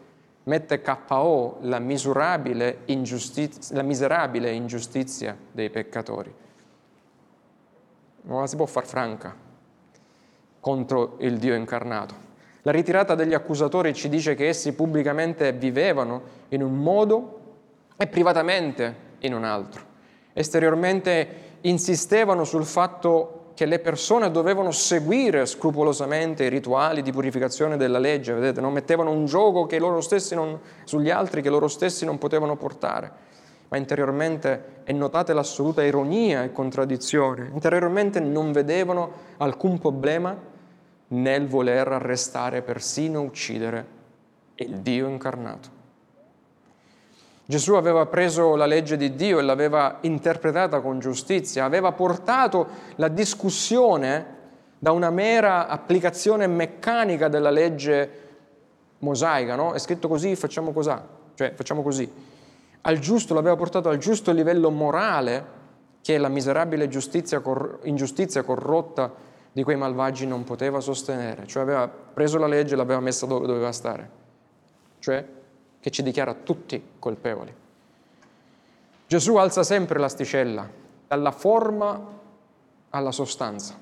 mette 0.45 0.81
KO 0.81 1.58
la 1.62 1.77
miserabile, 1.77 2.79
ingiustizia, 2.86 3.75
la 3.75 3.84
miserabile 3.84 4.51
ingiustizia 4.53 5.38
dei 5.51 5.69
peccatori. 5.69 6.34
Non 8.23 8.39
la 8.39 8.47
si 8.47 8.55
può 8.55 8.65
far 8.65 8.88
franca 8.88 9.36
contro 10.60 11.17
il 11.19 11.38
Dio 11.38 11.53
incarnato. 11.53 12.15
La 12.63 12.71
ritirata 12.71 13.13
degli 13.13 13.36
accusatori 13.36 13.93
ci 13.93 14.10
dice 14.10 14.34
che 14.34 14.47
essi 14.47 14.73
pubblicamente 14.73 15.53
vivevano 15.53 16.23
in 16.49 16.63
un 16.63 16.75
modo 16.75 17.39
e 17.97 18.08
privatamente 18.08 18.95
in 19.19 19.36
un 19.36 19.43
altro. 19.43 19.93
Esteriormente 20.38 21.28
insistevano 21.62 22.43
sul 22.43 22.65
fatto 22.65 23.52
che 23.54 23.65
le 23.65 23.80
persone 23.80 24.30
dovevano 24.32 24.71
seguire 24.71 25.45
scrupolosamente 25.45 26.43
i 26.43 26.50
rituali 26.50 27.02
di 27.02 27.13
purificazione 27.13 27.78
della 27.78 28.00
legge, 28.00 28.34
vedete, 28.34 28.60
non 28.60 28.74
mettevano 28.74 29.12
un 29.12 29.26
gioco 29.26 29.65
non, 29.80 30.60
sugli 30.84 31.10
altri 31.10 31.41
che 31.41 31.50
loro 31.50 31.69
stessi 31.69 32.04
non 32.04 32.17
potevano 32.17 32.58
portare, 32.58 33.10
ma 33.69 33.78
interiormente, 33.78 34.82
e 34.84 34.91
notate 34.91 35.32
l'assoluta 35.32 35.82
ironia 35.82 36.43
e 36.43 36.52
contraddizione, 36.52 37.52
interiormente 37.54 38.19
non 38.19 38.52
vedevano 38.52 39.10
alcun 39.38 39.80
problema 39.80 40.38
nel 41.08 41.48
voler 41.48 41.88
arrestare, 41.88 42.62
persino 42.62 43.21
uccidere 43.21 43.88
il 44.56 44.80
Dio 44.80 45.08
incarnato. 45.08 45.74
Gesù 47.47 47.73
aveva 47.73 48.08
preso 48.08 48.55
la 48.55 48.65
legge 48.65 48.97
di 48.97 49.15
Dio 49.15 49.38
e 49.38 49.43
l'aveva 49.43 49.97
interpretata 50.01 50.81
con 50.81 50.99
giustizia, 50.99 51.63
aveva 51.63 51.91
portato 51.91 52.67
la 52.95 53.08
discussione 53.08 54.34
da 54.79 54.91
una 54.91 55.12
mera 55.12 55.67
applicazione 55.67 56.47
meccanica 56.47 57.27
della 57.27 57.51
legge 57.51 58.23
mosaica, 58.99 59.55
no? 59.55 59.73
È 59.73 59.79
scritto 59.79 60.08
così, 60.08 60.36
facciamo 60.36 60.71
così, 60.71 60.91
cioè 61.36 61.53
facciamo 61.53 61.84
così. 61.84 62.12
Al 62.81 62.97
giusto, 62.97 63.34
l'aveva 63.36 63.55
portato 63.55 63.89
al 63.89 63.97
giusto 63.97 64.31
livello 64.31 64.71
morale 64.71 65.53
che 66.01 66.17
la 66.17 66.29
miserabile 66.29 66.88
giustizia, 66.88 67.41
ingiustizia 67.84 68.43
corrotta 68.43 69.12
di 69.51 69.63
quei 69.63 69.75
malvagi 69.75 70.25
non 70.25 70.43
poteva 70.43 70.79
sostenere, 70.79 71.45
cioè 71.47 71.63
aveva 71.63 71.88
preso 71.88 72.38
la 72.38 72.47
legge 72.47 72.73
e 72.73 72.77
l'aveva 72.77 72.99
messa 72.99 73.25
dove 73.25 73.47
doveva 73.47 73.71
stare, 73.71 74.10
cioè 74.99 75.25
che 75.86 75.91
ci 75.91 76.02
dichiara 76.02 76.34
tutti 76.34 76.84
colpevoli. 76.98 77.54
Gesù 79.06 79.36
alza 79.36 79.62
sempre 79.62 80.00
l'asticella, 80.00 80.67
dalla 81.08 81.30
forma 81.30 82.08
alla 82.89 83.12
sostanza, 83.12 83.78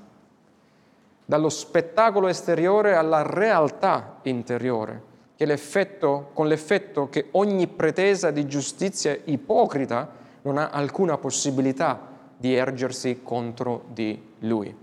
dallo 1.23 1.47
spettacolo 1.47 2.27
esteriore 2.27 2.95
alla 2.95 3.21
realtà 3.21 4.19
interiore, 4.23 5.01
l'effetto, 5.37 6.31
con 6.33 6.47
l'effetto 6.47 7.07
che 7.07 7.29
ogni 7.31 7.67
pretesa 7.67 8.31
di 8.31 8.47
giustizia 8.47 9.17
ipocrita 9.23 10.09
non 10.41 10.57
ha 10.57 10.71
alcuna 10.71 11.17
possibilità 11.17 11.97
di 12.35 12.53
ergersi 12.53 13.21
contro 13.23 13.85
di 13.87 14.21
lui. 14.39 14.75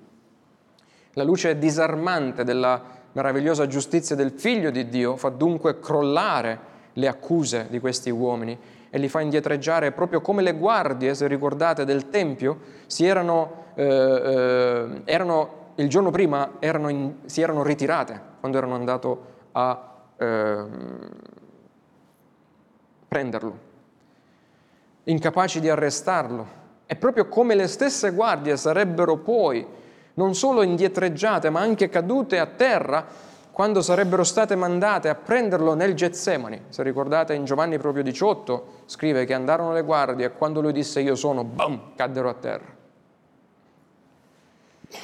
La 1.13 1.23
luce 1.23 1.59
disarmante 1.59 2.45
della 2.45 2.83
meravigliosa 3.13 3.67
giustizia 3.67 4.17
del 4.17 4.31
Figlio 4.31 4.71
di 4.71 4.89
Dio 4.89 5.17
fa 5.17 5.29
dunque 5.29 5.81
crollare 5.81 6.70
le 7.01 7.09
accuse 7.09 7.67
di 7.69 7.81
questi 7.81 8.11
uomini 8.11 8.57
e 8.91 8.99
li 8.99 9.09
fa 9.09 9.21
indietreggiare 9.21 9.93
proprio 9.93 10.21
come 10.21 10.43
le 10.43 10.53
guardie, 10.53 11.15
se 11.15 11.27
ricordate, 11.27 11.85
del 11.85 12.11
Tempio 12.11 12.59
si 12.87 13.07
erano, 13.07 13.65
eh, 13.75 13.85
eh, 13.85 15.03
erano 15.05 15.59
il 15.77 15.89
giorno 15.89 16.11
prima 16.11 16.57
erano 16.59 16.89
in, 16.89 17.15
si 17.25 17.41
erano 17.41 17.63
ritirate 17.63 18.21
quando 18.41 18.59
erano 18.59 18.75
andato 18.75 19.25
a 19.53 19.95
eh, 20.17 20.65
prenderlo, 23.09 23.59
incapaci 25.05 25.61
di 25.61 25.69
arrestarlo. 25.69 26.59
E 26.87 26.97
proprio 26.97 27.29
come 27.29 27.55
le 27.55 27.69
stesse 27.69 28.11
guardie 28.11 28.57
sarebbero 28.57 29.17
poi 29.19 29.65
non 30.15 30.35
solo 30.35 30.63
indietreggiate, 30.63 31.49
ma 31.49 31.61
anche 31.61 31.89
cadute 31.89 32.39
a 32.39 32.47
terra 32.47 33.07
quando 33.53 33.83
sarebbero 33.83 34.25
state 34.25 34.55
mandate 34.57 35.09
a 35.09 35.15
prenderlo 35.15 35.75
nel 35.75 35.95
Getsemani. 35.95 36.65
Se 36.69 36.83
ricordate 36.83 37.35
in 37.35 37.45
Giovanni 37.45 37.79
proprio 37.79 38.03
18 38.03 38.83
scrive 38.87 39.25
che 39.25 39.35
andarono 39.35 39.73
le 39.73 39.83
guardie 39.83 40.27
e 40.27 40.33
quando 40.33 40.61
lui 40.61 40.73
disse 40.73 41.01
io 41.01 41.15
sono, 41.15 41.45
bam, 41.45 41.95
caddero 41.97 42.29
a 42.29 42.35
terra. 42.35 42.79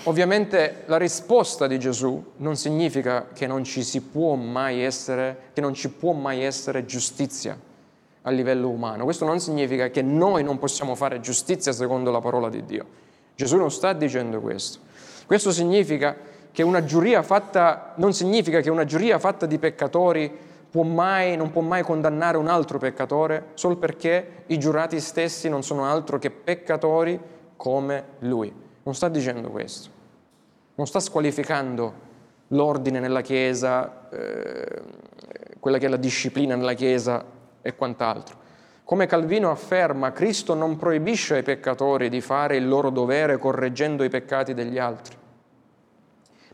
Ovviamente 0.05 0.83
la 0.87 0.97
risposta 0.97 1.67
di 1.67 1.79
Gesù 1.79 2.33
non 2.39 2.57
significa 2.57 3.29
che 3.33 3.47
non 3.47 3.63
ci 3.63 3.85
si 3.85 4.01
può 4.01 4.35
mai 4.35 4.83
essere, 4.83 5.51
che 5.53 5.61
non 5.61 5.75
ci 5.75 5.91
può 5.91 6.13
mai 6.13 6.43
essere 6.43 6.85
giustizia 6.85 7.57
a 8.23 8.31
livello 8.31 8.69
umano. 8.69 9.05
Questo 9.05 9.25
non 9.25 9.39
significa 9.39 9.89
che 9.91 10.03
noi 10.03 10.43
non 10.43 10.59
possiamo 10.59 10.97
fare 10.97 11.21
giustizia 11.21 11.71
secondo 11.73 12.11
la 12.11 12.21
parola 12.21 12.49
di 12.49 12.65
Dio. 12.65 12.85
Gesù 13.37 13.57
non 13.57 13.71
sta 13.71 13.93
dicendo 13.93 14.41
questo. 14.41 14.81
Questo 15.27 15.53
significa 15.53 16.17
che 16.57 16.63
una 16.63 16.85
giuria 16.85 17.23
fatta, 17.23 17.93
non 17.97 18.15
significa 18.15 18.63
che 18.63 18.71
una 18.71 18.87
giuria 18.87 19.19
fatta 19.19 19.45
di 19.45 19.59
peccatori 19.59 20.35
può 20.71 20.85
mai, 20.85 21.37
non 21.37 21.51
può 21.51 21.61
mai 21.61 21.83
condannare 21.83 22.39
un 22.39 22.49
altro 22.49 22.79
peccatore 22.79 23.49
solo 23.53 23.77
perché 23.77 24.45
i 24.47 24.59
giurati 24.59 24.99
stessi 24.99 25.51
non 25.51 25.63
sono 25.63 25.85
altro 25.85 26.19
che 26.19 26.31
peccatori 26.31 27.21
come 27.59 28.05
lui. 28.21 28.51
Non 28.85 28.95
sta 28.95 29.11
dicendo 29.11 29.51
questo. 29.51 29.91
Non 30.77 30.87
sta 30.87 30.99
squalificando 30.99 31.93
l'ordine 32.49 33.01
nella 33.01 33.21
Chiesa, 33.21 34.09
eh, 34.09 34.83
quella 35.61 35.77
che 35.77 35.85
è 35.85 35.91
la 35.91 35.99
disciplina 35.99 36.55
nella 36.55 36.73
Chiesa 36.73 37.23
e 37.61 37.75
quant'altro. 37.75 38.35
Come 38.83 39.05
Calvino 39.05 39.51
afferma, 39.51 40.11
Cristo 40.13 40.55
non 40.55 40.79
proibisce 40.79 41.35
ai 41.35 41.43
peccatori 41.43 42.09
di 42.09 42.23
fare 42.23 42.57
il 42.57 42.67
loro 42.67 42.89
dovere 42.89 43.37
correggendo 43.37 44.05
i 44.05 44.09
peccati 44.09 44.55
degli 44.55 44.79
altri. 44.79 45.25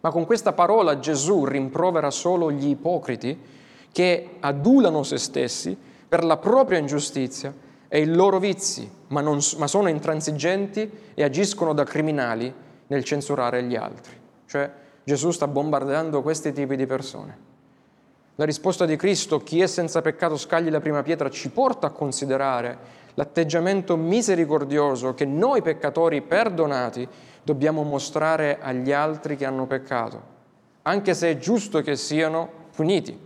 Ma 0.03 0.11
con 0.11 0.27
questa 0.27 0.53
parola 0.53 0.99
Gesù 0.99 1.45
rimprovera 1.45 2.11
solo 2.11 2.51
gli 2.51 2.69
ipocriti 2.69 3.39
che 3.93 4.37
adulano 4.41 5.05
se 5.05 5.17
stessi 5.17 5.79
per 6.09 6.25
la 6.25 6.39
propria 6.39 6.79
ingiustizia 6.79 7.55
e 7.87 8.01
i 8.01 8.07
loro 8.07 8.39
vizi, 8.39 8.91
ma, 9.09 9.21
non, 9.21 9.39
ma 9.59 9.67
sono 9.69 9.89
intransigenti 9.89 10.91
e 11.15 11.23
agiscono 11.23 11.73
da 11.73 11.85
criminali 11.85 12.53
nel 12.89 13.05
censurare 13.05 13.63
gli 13.63 13.77
altri. 13.77 14.19
Cioè 14.47 14.71
Gesù 15.05 15.31
sta 15.31 15.47
bombardando 15.47 16.21
questi 16.21 16.53
tipi 16.53 16.75
di 16.75 16.87
persone. 16.87 17.51
La 18.37 18.45
risposta 18.45 18.87
di 18.87 18.97
Cristo, 18.97 19.43
chi 19.43 19.61
è 19.61 19.67
senza 19.67 20.01
peccato 20.01 20.37
scagli 20.37 20.71
la 20.71 20.81
prima 20.81 21.03
pietra, 21.03 21.31
ci 21.31 21.51
porta 21.51 21.89
a 21.89 21.91
considerare 21.91 22.79
l'atteggiamento 23.15 23.97
misericordioso 23.97 25.15
che 25.15 25.25
noi 25.25 25.63
peccatori 25.63 26.23
perdonati 26.23 27.07
dobbiamo 27.43 27.83
mostrare 27.83 28.59
agli 28.61 28.93
altri 28.93 29.37
che 29.37 29.45
hanno 29.45 29.67
peccato, 29.67 30.23
anche 30.83 31.15
se 31.15 31.31
è 31.31 31.39
giusto 31.39 31.81
che 31.83 31.97
siano 31.97 32.49
puniti. 32.75 33.19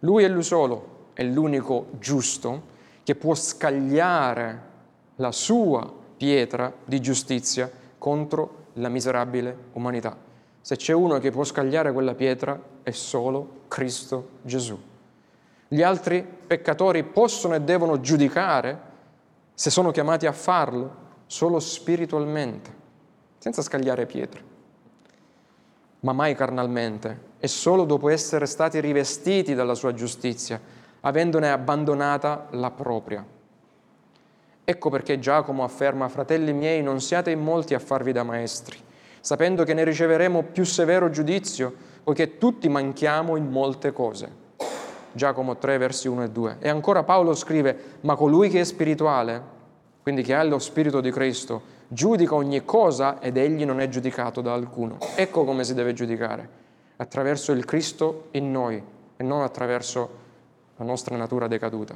Lui 0.00 0.24
è 0.24 0.28
lui 0.28 0.42
solo, 0.42 1.08
è 1.14 1.22
l'unico 1.22 1.88
giusto 1.98 2.62
che 3.02 3.14
può 3.14 3.34
scagliare 3.34 4.68
la 5.16 5.32
sua 5.32 5.90
pietra 6.16 6.72
di 6.84 7.00
giustizia 7.00 7.70
contro 7.98 8.66
la 8.74 8.88
miserabile 8.88 9.56
umanità. 9.72 10.16
Se 10.60 10.76
c'è 10.76 10.92
uno 10.92 11.18
che 11.18 11.30
può 11.30 11.44
scagliare 11.44 11.92
quella 11.92 12.14
pietra 12.14 12.60
è 12.82 12.90
solo 12.90 13.62
Cristo 13.68 14.28
Gesù. 14.42 14.89
Gli 15.72 15.82
altri 15.82 16.26
peccatori 16.48 17.04
possono 17.04 17.54
e 17.54 17.60
devono 17.60 18.00
giudicare, 18.00 18.76
se 19.54 19.70
sono 19.70 19.92
chiamati 19.92 20.26
a 20.26 20.32
farlo, 20.32 20.96
solo 21.26 21.60
spiritualmente, 21.60 22.74
senza 23.38 23.62
scagliare 23.62 24.04
pietre, 24.04 24.42
ma 26.00 26.12
mai 26.12 26.34
carnalmente, 26.34 27.28
e 27.38 27.46
solo 27.46 27.84
dopo 27.84 28.08
essere 28.08 28.46
stati 28.46 28.80
rivestiti 28.80 29.54
dalla 29.54 29.76
sua 29.76 29.94
giustizia 29.94 30.60
avendone 31.02 31.52
abbandonata 31.52 32.48
la 32.50 32.72
propria. 32.72 33.24
Ecco 34.64 34.90
perché 34.90 35.20
Giacomo 35.20 35.62
afferma, 35.62 36.08
fratelli 36.08 36.52
miei, 36.52 36.82
non 36.82 37.00
siate 37.00 37.30
in 37.30 37.44
molti 37.44 37.74
a 37.74 37.78
farvi 37.78 38.10
da 38.10 38.24
maestri, 38.24 38.76
sapendo 39.20 39.62
che 39.62 39.74
ne 39.74 39.84
riceveremo 39.84 40.42
più 40.42 40.64
severo 40.64 41.10
giudizio, 41.10 41.72
poiché 42.02 42.38
tutti 42.38 42.68
manchiamo 42.68 43.36
in 43.36 43.48
molte 43.48 43.92
cose. 43.92 44.39
Giacomo 45.12 45.56
3, 45.56 45.78
versi 45.78 46.08
1 46.08 46.24
e 46.24 46.30
2. 46.30 46.56
E 46.60 46.68
ancora 46.68 47.02
Paolo 47.02 47.34
scrive, 47.34 47.76
ma 48.02 48.14
colui 48.14 48.48
che 48.48 48.60
è 48.60 48.64
spirituale, 48.64 49.42
quindi 50.02 50.22
che 50.22 50.34
ha 50.34 50.42
lo 50.42 50.58
Spirito 50.58 51.00
di 51.00 51.10
Cristo, 51.10 51.78
giudica 51.88 52.34
ogni 52.34 52.64
cosa 52.64 53.20
ed 53.20 53.36
egli 53.36 53.64
non 53.64 53.80
è 53.80 53.88
giudicato 53.88 54.40
da 54.40 54.54
alcuno. 54.54 54.98
Ecco 55.16 55.44
come 55.44 55.64
si 55.64 55.74
deve 55.74 55.92
giudicare, 55.92 56.48
attraverso 56.96 57.52
il 57.52 57.64
Cristo 57.64 58.28
in 58.32 58.50
noi 58.50 58.82
e 59.16 59.22
non 59.22 59.42
attraverso 59.42 60.18
la 60.76 60.84
nostra 60.84 61.16
natura 61.16 61.48
decaduta. 61.48 61.94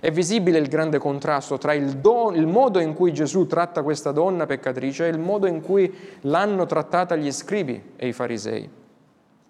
È 0.00 0.10
visibile 0.10 0.58
il 0.58 0.68
grande 0.68 0.98
contrasto 0.98 1.58
tra 1.58 1.72
il, 1.72 1.96
don, 1.96 2.36
il, 2.36 2.46
modo 2.46 2.78
in 2.78 2.94
cui 2.94 3.12
Gesù 3.12 3.46
tratta 3.46 3.82
questa 3.82 4.12
donna 4.12 4.46
peccatrice 4.46 5.06
e 5.06 5.10
il 5.10 5.18
modo 5.18 5.46
in 5.46 5.60
cui 5.60 5.92
l'hanno 6.22 6.66
trattata 6.66 7.16
gli 7.16 7.32
scribi 7.32 7.92
e 7.96 8.06
i 8.06 8.12
farisei. 8.12 8.68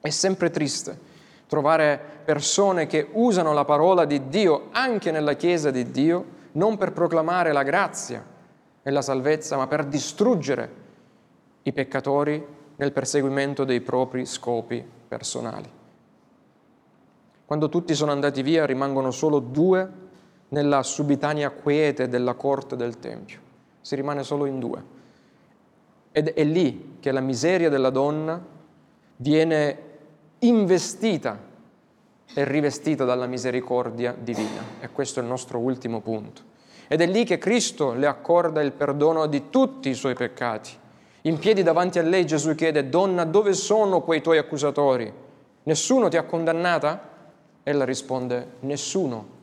È 0.00 0.08
sempre 0.10 0.50
triste 0.50 1.07
trovare 1.48 1.98
persone 2.24 2.86
che 2.86 3.08
usano 3.12 3.52
la 3.52 3.64
parola 3.64 4.04
di 4.04 4.28
Dio 4.28 4.68
anche 4.70 5.10
nella 5.10 5.32
Chiesa 5.32 5.70
di 5.70 5.90
Dio 5.90 6.36
non 6.52 6.76
per 6.76 6.92
proclamare 6.92 7.52
la 7.52 7.62
grazia 7.62 8.24
e 8.82 8.90
la 8.90 9.02
salvezza, 9.02 9.56
ma 9.56 9.66
per 9.66 9.84
distruggere 9.84 10.86
i 11.62 11.72
peccatori 11.72 12.44
nel 12.76 12.92
perseguimento 12.92 13.64
dei 13.64 13.80
propri 13.80 14.24
scopi 14.26 14.84
personali. 15.08 15.68
Quando 17.44 17.68
tutti 17.68 17.94
sono 17.94 18.12
andati 18.12 18.42
via 18.42 18.66
rimangono 18.66 19.10
solo 19.10 19.38
due 19.38 20.06
nella 20.48 20.82
subitanea 20.82 21.50
quiete 21.50 22.08
della 22.08 22.34
corte 22.34 22.76
del 22.76 22.98
Tempio. 22.98 23.40
Si 23.80 23.94
rimane 23.94 24.22
solo 24.22 24.44
in 24.44 24.58
due. 24.58 24.96
Ed 26.12 26.28
è 26.28 26.44
lì 26.44 26.96
che 27.00 27.10
la 27.10 27.20
miseria 27.20 27.70
della 27.70 27.90
donna 27.90 28.42
viene 29.16 29.87
investita 30.40 31.38
e 32.34 32.44
rivestita 32.44 33.04
dalla 33.04 33.26
misericordia 33.26 34.14
divina. 34.18 34.62
E 34.80 34.90
questo 34.90 35.20
è 35.20 35.22
il 35.22 35.28
nostro 35.28 35.58
ultimo 35.58 36.00
punto. 36.00 36.42
Ed 36.88 37.00
è 37.00 37.06
lì 37.06 37.24
che 37.24 37.38
Cristo 37.38 37.92
le 37.92 38.06
accorda 38.06 38.62
il 38.62 38.72
perdono 38.72 39.26
di 39.26 39.50
tutti 39.50 39.88
i 39.88 39.94
suoi 39.94 40.14
peccati. 40.14 40.70
In 41.22 41.38
piedi 41.38 41.62
davanti 41.62 41.98
a 41.98 42.02
lei 42.02 42.24
Gesù 42.24 42.54
chiede, 42.54 42.88
donna, 42.88 43.24
dove 43.24 43.52
sono 43.52 44.00
quei 44.00 44.22
tuoi 44.22 44.38
accusatori? 44.38 45.12
Nessuno 45.64 46.08
ti 46.08 46.16
ha 46.16 46.22
condannata? 46.22 47.16
Ella 47.62 47.84
risponde 47.84 48.52
nessuno. 48.60 49.36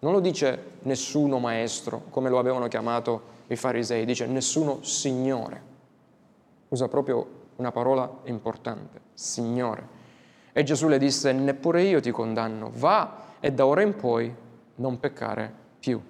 Non 0.00 0.12
lo 0.12 0.20
dice 0.20 0.72
nessuno 0.82 1.38
maestro, 1.38 2.02
come 2.10 2.28
lo 2.28 2.38
avevano 2.38 2.68
chiamato 2.68 3.30
i 3.46 3.56
farisei, 3.56 4.04
dice 4.04 4.26
nessuno 4.26 4.82
Signore. 4.82 5.70
Usa 6.68 6.88
proprio 6.88 7.26
una 7.56 7.70
parola 7.70 8.10
importante, 8.24 9.00
Signore. 9.14 10.00
E 10.52 10.62
Gesù 10.62 10.88
le 10.88 10.98
disse, 10.98 11.32
neppure 11.32 11.82
io 11.82 12.00
ti 12.00 12.10
condanno, 12.10 12.70
va 12.74 13.24
e 13.40 13.52
da 13.52 13.66
ora 13.66 13.82
in 13.82 13.96
poi 13.96 14.34
non 14.76 15.00
peccare 15.00 15.52
più. 15.78 16.00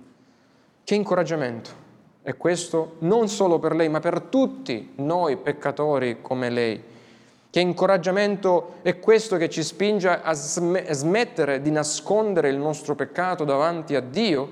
Che 0.83 0.95
incoraggiamento! 0.95 1.81
E 2.23 2.37
questo 2.37 2.97
non 3.01 3.29
solo 3.29 3.59
per 3.59 3.75
lei, 3.75 3.89
ma 3.89 4.01
per 4.01 4.21
tutti 4.23 4.93
noi 4.97 5.37
peccatori 5.37 6.19
come 6.21 6.51
lei 6.51 6.83
che 7.53 7.61
incoraggiamento 7.61 8.77
è 8.81 8.99
questo 8.99 9.37
che 9.37 9.51
ci 9.51 9.63
spinge 9.63 10.09
a 10.09 10.33
smettere 10.33 11.61
di 11.61 11.71
nascondere 11.71 12.49
il 12.49 12.57
nostro 12.57 12.95
peccato 12.95 13.45
davanti 13.45 13.95
a 13.95 14.01
Dio 14.01 14.49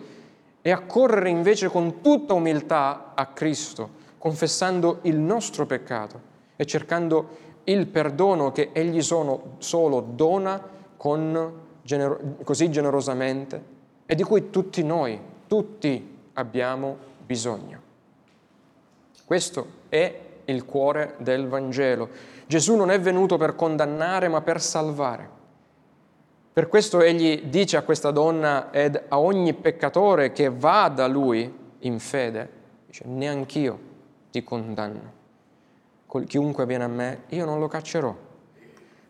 e 0.61 0.71
a 0.71 0.81
correre 0.81 1.31
invece 1.31 1.69
con 1.69 2.03
tutta 2.03 2.35
umiltà 2.35 3.13
a 3.15 3.25
Cristo, 3.29 3.89
confessando 4.19 4.99
il 5.05 5.17
nostro 5.17 5.65
peccato 5.65 6.21
e 6.57 6.67
cercando 6.67 7.50
il 7.65 7.87
perdono 7.87 8.53
che 8.53 8.71
Egli 8.73 9.03
solo 9.03 10.07
dona 10.15 10.63
con 10.97 11.53
gener- 11.83 12.43
così 12.45 12.71
generosamente 12.71 13.79
e 14.07 14.15
di 14.15 14.23
cui 14.23 14.51
tutti 14.51 14.83
noi, 14.83 15.19
tutti 15.47 16.19
abbiamo 16.35 16.97
bisogno. 17.25 17.81
Questo 19.25 19.67
è 19.89 20.21
il 20.47 20.65
cuore 20.65 21.15
del 21.19 21.47
Vangelo. 21.47 22.09
Gesù 22.47 22.75
non 22.75 22.91
è 22.91 22.99
venuto 23.01 23.37
per 23.37 23.55
condannare 23.55 24.29
ma 24.29 24.41
per 24.41 24.61
salvare. 24.61 25.39
Per 26.53 26.67
questo 26.67 27.01
egli 27.01 27.43
dice 27.43 27.77
a 27.77 27.83
questa 27.83 28.11
donna 28.11 28.73
ed 28.73 29.01
a 29.09 29.21
ogni 29.21 29.55
peccatore 29.55 30.33
che 30.33 30.51
va 30.51 30.89
da 30.89 31.07
lui 31.07 31.53
in 31.79 31.99
fede, 32.01 32.51
dice, 32.87 33.05
neanch'io 33.07 33.79
ti 34.31 34.43
condanno. 34.43 35.20
Chiunque 36.27 36.67
viene 36.67 36.85
a 36.85 36.89
me, 36.89 37.23
io 37.29 37.45
non 37.45 37.59
lo 37.59 37.69
caccerò. 37.69 38.15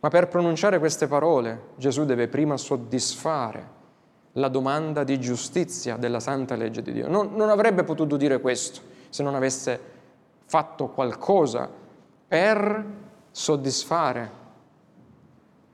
Ma 0.01 0.09
per 0.09 0.28
pronunciare 0.28 0.78
queste 0.78 1.07
parole 1.07 1.68
Gesù 1.76 2.05
deve 2.05 2.28
prima 2.28 2.57
soddisfare 2.57 3.78
la 4.32 4.48
domanda 4.48 5.03
di 5.05 5.18
giustizia 5.18 5.96
della 5.96 6.20
santa 6.20 6.55
legge 6.57 6.82
di 6.82 6.92
Dio. 6.92 7.09
Non, 7.09 7.34
non 7.34 7.48
avrebbe 7.48 7.84
potuto 7.84 8.16
dire 8.16 8.40
questo 8.40 8.80
se 9.09 9.22
non 9.22 9.34
avesse 9.34 9.80
fatto 10.44 10.88
qualcosa 10.88 11.68
per 12.28 12.84
soddisfare 13.30 14.38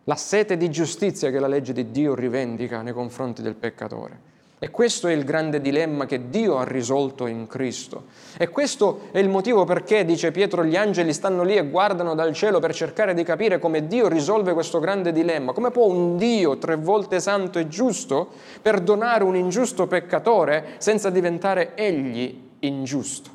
la 0.04 0.16
sete 0.16 0.56
di 0.56 0.70
giustizia 0.70 1.30
che 1.30 1.38
la 1.38 1.48
legge 1.48 1.72
di 1.72 1.90
Dio 1.90 2.14
rivendica 2.14 2.82
nei 2.82 2.92
confronti 2.92 3.42
del 3.42 3.56
peccatore. 3.56 4.25
E 4.58 4.70
questo 4.70 5.08
è 5.08 5.12
il 5.12 5.24
grande 5.24 5.60
dilemma 5.60 6.06
che 6.06 6.30
Dio 6.30 6.56
ha 6.56 6.64
risolto 6.64 7.26
in 7.26 7.46
Cristo. 7.46 8.06
E 8.38 8.48
questo 8.48 9.08
è 9.12 9.18
il 9.18 9.28
motivo 9.28 9.64
perché, 9.64 10.06
dice 10.06 10.30
Pietro, 10.30 10.64
gli 10.64 10.76
angeli 10.76 11.12
stanno 11.12 11.42
lì 11.42 11.56
e 11.56 11.68
guardano 11.68 12.14
dal 12.14 12.32
cielo 12.32 12.58
per 12.58 12.72
cercare 12.72 13.12
di 13.12 13.22
capire 13.22 13.58
come 13.58 13.86
Dio 13.86 14.08
risolve 14.08 14.54
questo 14.54 14.80
grande 14.80 15.12
dilemma. 15.12 15.52
Come 15.52 15.70
può 15.70 15.84
un 15.84 16.16
Dio 16.16 16.56
tre 16.56 16.76
volte 16.76 17.20
santo 17.20 17.58
e 17.58 17.68
giusto 17.68 18.28
perdonare 18.62 19.24
un 19.24 19.36
ingiusto 19.36 19.86
peccatore 19.86 20.76
senza 20.78 21.10
diventare 21.10 21.74
egli 21.74 22.48
ingiusto? 22.60 23.30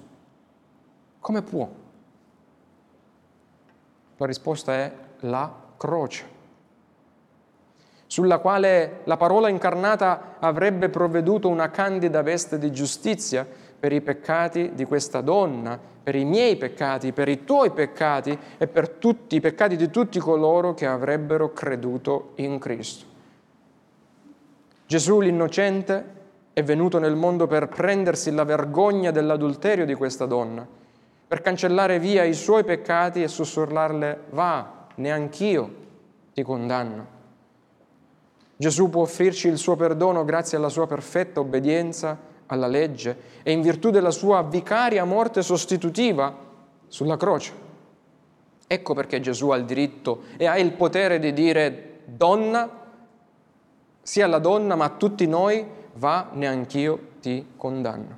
Come 1.20 1.44
può? 1.44 1.70
La 4.18 4.26
risposta 4.26 4.74
è 4.74 4.92
la 5.20 5.54
croce 5.78 6.31
sulla 8.12 8.40
quale 8.40 9.00
la 9.06 9.16
parola 9.16 9.48
incarnata 9.48 10.36
avrebbe 10.40 10.90
provveduto 10.90 11.48
una 11.48 11.70
candida 11.70 12.22
veste 12.22 12.58
di 12.58 12.70
giustizia 12.70 13.48
per 13.80 13.94
i 13.94 14.02
peccati 14.02 14.72
di 14.74 14.84
questa 14.84 15.22
donna, 15.22 15.80
per 16.04 16.16
i 16.16 16.26
miei 16.26 16.58
peccati, 16.58 17.14
per 17.14 17.30
i 17.30 17.46
tuoi 17.46 17.72
peccati 17.72 18.38
e 18.58 18.68
per 18.68 18.90
tutti 18.90 19.38
i 19.38 19.40
peccati 19.40 19.78
di 19.78 19.90
tutti 19.90 20.20
coloro 20.20 20.74
che 20.74 20.88
avrebbero 20.88 21.54
creduto 21.54 22.34
in 22.36 22.60
Cristo. 22.60 23.06
Gesù 24.86 25.22
l'innocente 25.22 26.06
è 26.52 26.64
venuto 26.64 27.00
nel 27.00 27.16
mondo 27.16 27.48
per 27.48 27.70
prendersi 27.70 28.30
la 28.34 28.44
vergogna 28.44 29.12
dell'adulterio 29.12 29.86
di 29.86 29.94
questa 29.94 30.26
donna, 30.26 30.68
per 31.30 31.40
cancellare 31.40 31.98
via 31.98 32.26
i 32.26 32.34
suoi 32.34 32.66
peccati 32.66 33.24
e 33.24 33.30
sussurrarle 33.30 34.24
va, 34.32 34.88
neanch'io 34.96 35.76
ti 36.34 36.44
condanno. 36.44 37.20
Gesù 38.62 38.92
può 38.92 39.02
offrirci 39.02 39.48
il 39.48 39.58
suo 39.58 39.76
perdono 39.76 40.24
grazie 40.24 40.56
alla 40.56 40.70
sua 40.70 40.86
perfetta 40.86 41.40
obbedienza 41.40 42.16
alla 42.46 42.68
legge 42.68 43.18
e 43.42 43.54
in 43.54 43.64
virtù 43.64 43.90
della 43.90 44.12
sua 44.12 44.44
vicaria 44.44 45.04
morte 45.04 45.42
sostitutiva 45.42 46.32
sulla 46.88 47.18
croce. 47.18 47.54
Ecco 48.68 48.94
perché 48.94 49.20
Gesù 49.20 49.50
ha 49.50 49.58
il 49.58 49.66
diritto 49.66 50.26
e 50.38 50.46
ha 50.46 50.60
il 50.60 50.74
potere 50.74 51.18
di 51.18 51.34
dire 51.34 52.02
donna, 52.06 52.70
sia 54.00 54.28
la 54.28 54.38
donna 54.38 54.76
ma 54.76 54.86
a 54.86 54.90
tutti 54.90 55.26
noi 55.26 55.66
va, 55.96 56.30
neanch'io 56.34 57.00
ti 57.20 57.54
condanno. 57.58 58.18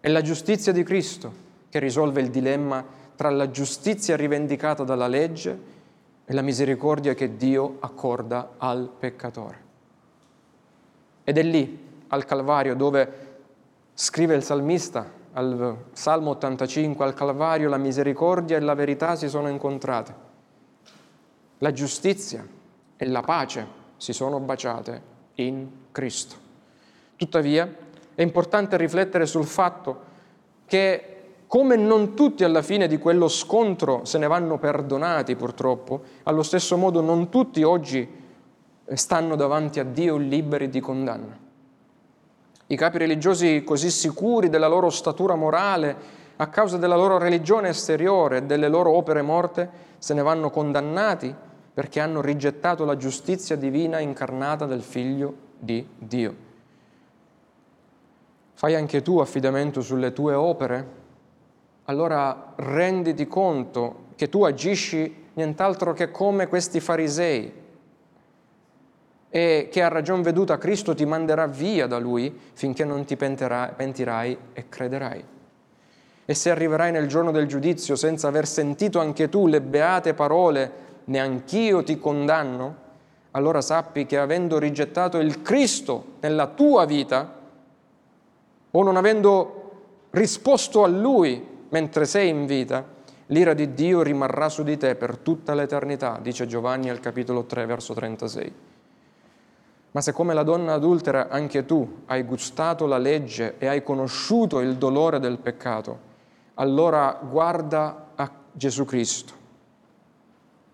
È 0.00 0.08
la 0.08 0.20
giustizia 0.20 0.72
di 0.72 0.82
Cristo 0.82 1.32
che 1.68 1.78
risolve 1.78 2.20
il 2.20 2.30
dilemma 2.30 2.84
tra 3.14 3.30
la 3.30 3.48
giustizia 3.52 4.16
rivendicata 4.16 4.82
dalla 4.82 5.06
legge 5.06 5.69
e 6.30 6.32
la 6.32 6.42
misericordia 6.42 7.12
che 7.14 7.36
Dio 7.36 7.78
accorda 7.80 8.52
al 8.58 8.88
peccatore. 8.96 9.58
Ed 11.24 11.36
è 11.36 11.42
lì, 11.42 12.04
al 12.06 12.24
Calvario, 12.24 12.76
dove 12.76 13.38
scrive 13.94 14.36
il 14.36 14.44
salmista, 14.44 15.10
al 15.32 15.86
Salmo 15.90 16.30
85, 16.30 17.04
al 17.04 17.14
Calvario 17.14 17.68
la 17.68 17.78
misericordia 17.78 18.56
e 18.56 18.60
la 18.60 18.74
verità 18.74 19.16
si 19.16 19.28
sono 19.28 19.48
incontrate. 19.48 20.14
La 21.58 21.72
giustizia 21.72 22.46
e 22.96 23.06
la 23.06 23.22
pace 23.22 23.66
si 23.96 24.12
sono 24.12 24.38
baciate 24.38 25.02
in 25.34 25.68
Cristo. 25.90 26.36
Tuttavia, 27.16 27.74
è 28.14 28.22
importante 28.22 28.76
riflettere 28.76 29.26
sul 29.26 29.46
fatto 29.46 30.00
che 30.64 31.19
come 31.50 31.74
non 31.74 32.14
tutti 32.14 32.44
alla 32.44 32.62
fine 32.62 32.86
di 32.86 32.96
quello 32.96 33.26
scontro 33.26 34.04
se 34.04 34.18
ne 34.18 34.28
vanno 34.28 34.58
perdonati 34.58 35.34
purtroppo, 35.34 36.02
allo 36.22 36.44
stesso 36.44 36.76
modo 36.76 37.00
non 37.00 37.28
tutti 37.28 37.64
oggi 37.64 38.08
stanno 38.92 39.34
davanti 39.34 39.80
a 39.80 39.84
Dio 39.84 40.16
liberi 40.16 40.68
di 40.68 40.78
condanna. 40.78 41.36
I 42.68 42.76
capi 42.76 42.98
religiosi 42.98 43.64
così 43.64 43.90
sicuri 43.90 44.48
della 44.48 44.68
loro 44.68 44.90
statura 44.90 45.34
morale, 45.34 45.96
a 46.36 46.46
causa 46.46 46.76
della 46.76 46.94
loro 46.94 47.18
religione 47.18 47.70
esteriore 47.70 48.36
e 48.36 48.42
delle 48.44 48.68
loro 48.68 48.92
opere 48.92 49.20
morte, 49.20 49.68
se 49.98 50.14
ne 50.14 50.22
vanno 50.22 50.50
condannati 50.50 51.34
perché 51.74 51.98
hanno 51.98 52.20
rigettato 52.20 52.84
la 52.84 52.96
giustizia 52.96 53.56
divina 53.56 53.98
incarnata 53.98 54.66
del 54.66 54.82
Figlio 54.82 55.34
di 55.58 55.84
Dio. 55.98 56.34
Fai 58.52 58.76
anche 58.76 59.02
tu 59.02 59.18
affidamento 59.18 59.80
sulle 59.80 60.12
tue 60.12 60.34
opere? 60.34 60.99
Allora 61.90 62.52
renditi 62.54 63.26
conto 63.26 64.06
che 64.14 64.28
tu 64.28 64.44
agisci 64.44 65.26
nient'altro 65.32 65.92
che 65.92 66.12
come 66.12 66.46
questi 66.46 66.78
farisei 66.78 67.52
e 69.28 69.68
che 69.70 69.82
a 69.82 69.88
ragion 69.88 70.22
veduta 70.22 70.56
Cristo 70.56 70.94
ti 70.94 71.04
manderà 71.04 71.48
via 71.48 71.88
da 71.88 71.98
lui 71.98 72.32
finché 72.52 72.84
non 72.84 73.04
ti 73.04 73.16
pentirai 73.16 74.38
e 74.52 74.68
crederai. 74.68 75.24
E 76.24 76.34
se 76.34 76.50
arriverai 76.50 76.92
nel 76.92 77.08
giorno 77.08 77.32
del 77.32 77.48
giudizio 77.48 77.96
senza 77.96 78.28
aver 78.28 78.46
sentito 78.46 79.00
anche 79.00 79.28
tu 79.28 79.48
le 79.48 79.60
beate 79.60 80.14
parole, 80.14 80.70
neanch'io 81.06 81.82
ti 81.82 81.98
condanno, 81.98 82.76
allora 83.32 83.60
sappi 83.60 84.06
che 84.06 84.16
avendo 84.16 84.58
rigettato 84.58 85.18
il 85.18 85.42
Cristo 85.42 86.04
nella 86.20 86.46
tua 86.46 86.84
vita, 86.84 87.38
o 88.70 88.82
non 88.84 88.96
avendo 88.96 89.56
risposto 90.10 90.84
a 90.84 90.86
Lui 90.86 91.49
mentre 91.70 92.04
sei 92.04 92.28
in 92.28 92.46
vita, 92.46 92.84
l'ira 93.26 93.54
di 93.54 93.74
Dio 93.74 94.02
rimarrà 94.02 94.48
su 94.48 94.62
di 94.62 94.76
te 94.76 94.94
per 94.94 95.16
tutta 95.16 95.54
l'eternità, 95.54 96.18
dice 96.20 96.46
Giovanni 96.46 96.90
al 96.90 97.00
capitolo 97.00 97.44
3, 97.44 97.66
verso 97.66 97.94
36. 97.94 98.54
Ma 99.92 100.00
se 100.00 100.12
come 100.12 100.34
la 100.34 100.44
donna 100.44 100.74
adultera 100.74 101.28
anche 101.28 101.64
tu 101.64 102.02
hai 102.06 102.22
gustato 102.22 102.86
la 102.86 102.98
legge 102.98 103.56
e 103.58 103.66
hai 103.66 103.82
conosciuto 103.82 104.60
il 104.60 104.76
dolore 104.76 105.18
del 105.18 105.38
peccato, 105.38 106.08
allora 106.54 107.18
guarda 107.20 108.10
a 108.14 108.30
Gesù 108.52 108.84
Cristo 108.84 109.32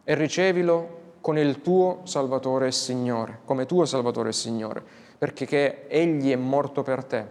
e 0.04 0.14
ricevilo 0.14 1.04
con 1.20 1.38
il 1.38 1.62
tuo 1.62 2.00
Salvatore 2.04 2.68
e 2.68 2.72
Signore, 2.72 3.40
come 3.44 3.66
tuo 3.66 3.84
Salvatore 3.84 4.28
e 4.28 4.32
Signore, 4.32 4.82
perché 5.18 5.88
Egli 5.88 6.30
è 6.30 6.36
morto 6.36 6.82
per 6.82 7.04
te. 7.04 7.26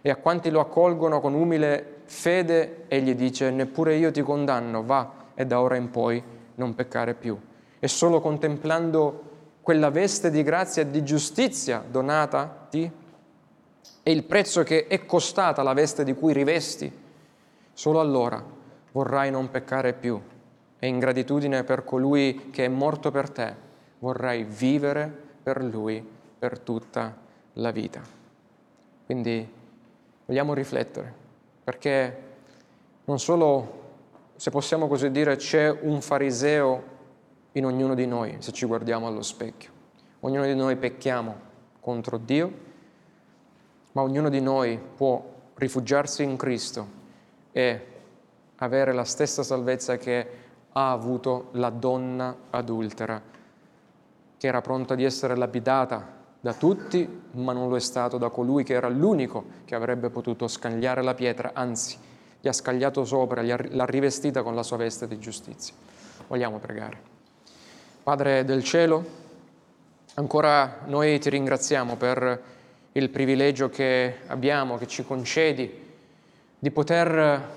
E 0.00 0.10
a 0.10 0.16
quanti 0.16 0.48
lo 0.48 0.60
accolgono 0.60 1.20
con 1.20 1.34
umile 1.34 1.99
fede, 2.10 2.86
egli 2.88 3.14
dice, 3.14 3.50
neppure 3.50 3.94
io 3.94 4.10
ti 4.10 4.20
condanno, 4.20 4.82
va 4.82 5.28
e 5.32 5.46
da 5.46 5.60
ora 5.60 5.76
in 5.76 5.90
poi 5.90 6.20
non 6.56 6.74
peccare 6.74 7.14
più. 7.14 7.38
E 7.78 7.86
solo 7.86 8.20
contemplando 8.20 9.28
quella 9.60 9.90
veste 9.90 10.28
di 10.28 10.42
grazia 10.42 10.82
e 10.82 10.90
di 10.90 11.04
giustizia 11.04 11.84
donatati 11.88 12.90
e 14.02 14.10
il 14.10 14.24
prezzo 14.24 14.64
che 14.64 14.88
è 14.88 15.06
costata 15.06 15.62
la 15.62 15.72
veste 15.72 16.02
di 16.02 16.12
cui 16.12 16.32
rivesti, 16.32 16.92
solo 17.72 18.00
allora 18.00 18.44
vorrai 18.90 19.30
non 19.30 19.48
peccare 19.48 19.92
più 19.92 20.20
e 20.80 20.86
in 20.88 20.98
gratitudine 20.98 21.62
per 21.62 21.84
colui 21.84 22.50
che 22.50 22.64
è 22.64 22.68
morto 22.68 23.12
per 23.12 23.30
te 23.30 23.54
vorrai 24.00 24.42
vivere 24.42 25.10
per 25.42 25.62
lui 25.62 26.04
per 26.38 26.58
tutta 26.58 27.16
la 27.54 27.70
vita. 27.70 28.02
Quindi 29.06 29.48
vogliamo 30.26 30.54
riflettere 30.54 31.19
perché 31.64 32.22
non 33.04 33.18
solo, 33.18 33.82
se 34.36 34.50
possiamo 34.50 34.86
così 34.88 35.10
dire, 35.10 35.36
c'è 35.36 35.70
un 35.70 36.00
fariseo 36.00 36.82
in 37.52 37.64
ognuno 37.64 37.94
di 37.94 38.06
noi, 38.06 38.36
se 38.38 38.52
ci 38.52 38.66
guardiamo 38.66 39.06
allo 39.06 39.22
specchio. 39.22 39.70
Ognuno 40.20 40.44
di 40.44 40.54
noi 40.54 40.76
pecchiamo 40.76 41.48
contro 41.80 42.18
Dio, 42.18 42.52
ma 43.92 44.02
ognuno 44.02 44.28
di 44.28 44.40
noi 44.40 44.78
può 44.78 45.22
rifugiarsi 45.54 46.22
in 46.22 46.36
Cristo 46.36 46.98
e 47.52 47.86
avere 48.56 48.92
la 48.92 49.04
stessa 49.04 49.42
salvezza 49.42 49.96
che 49.96 50.28
ha 50.72 50.92
avuto 50.92 51.48
la 51.52 51.70
donna 51.70 52.36
adultera 52.50 53.30
che 54.40 54.46
era 54.46 54.62
pronta 54.62 54.94
di 54.94 55.04
essere 55.04 55.36
lapidata 55.36 56.19
da 56.40 56.54
tutti, 56.54 57.22
ma 57.32 57.52
non 57.52 57.68
lo 57.68 57.76
è 57.76 57.80
stato 57.80 58.16
da 58.16 58.30
colui 58.30 58.64
che 58.64 58.72
era 58.72 58.88
l'unico 58.88 59.44
che 59.66 59.74
avrebbe 59.74 60.08
potuto 60.08 60.48
scagliare 60.48 61.02
la 61.02 61.14
pietra, 61.14 61.50
anzi, 61.52 61.98
gli 62.40 62.48
ha 62.48 62.52
scagliato 62.52 63.04
sopra, 63.04 63.42
l'ha 63.42 63.84
rivestita 63.84 64.42
con 64.42 64.54
la 64.54 64.62
sua 64.62 64.78
veste 64.78 65.06
di 65.06 65.18
giustizia. 65.18 65.74
Vogliamo 66.26 66.58
pregare. 66.58 66.98
Padre 68.02 68.44
del 68.44 68.64
cielo, 68.64 69.04
ancora 70.14 70.80
noi 70.86 71.18
ti 71.18 71.28
ringraziamo 71.28 71.96
per 71.96 72.42
il 72.92 73.10
privilegio 73.10 73.68
che 73.68 74.20
abbiamo, 74.26 74.78
che 74.78 74.86
ci 74.86 75.04
concedi 75.04 75.88
di 76.58 76.70
poter 76.70 77.48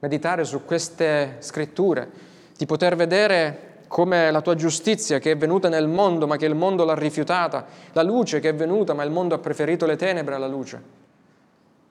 meditare 0.00 0.44
su 0.44 0.64
queste 0.64 1.36
scritture, 1.38 2.10
di 2.56 2.66
poter 2.66 2.96
vedere 2.96 3.67
come 3.88 4.30
la 4.30 4.40
tua 4.40 4.54
giustizia 4.54 5.18
che 5.18 5.32
è 5.32 5.36
venuta 5.36 5.68
nel 5.68 5.88
mondo 5.88 6.26
ma 6.26 6.36
che 6.36 6.46
il 6.46 6.54
mondo 6.54 6.84
l'ha 6.84 6.94
rifiutata, 6.94 7.66
la 7.92 8.02
luce 8.02 8.38
che 8.38 8.50
è 8.50 8.54
venuta 8.54 8.94
ma 8.94 9.02
il 9.02 9.10
mondo 9.10 9.34
ha 9.34 9.38
preferito 9.38 9.86
le 9.86 9.96
tenebre 9.96 10.34
alla 10.34 10.46
luce. 10.46 10.80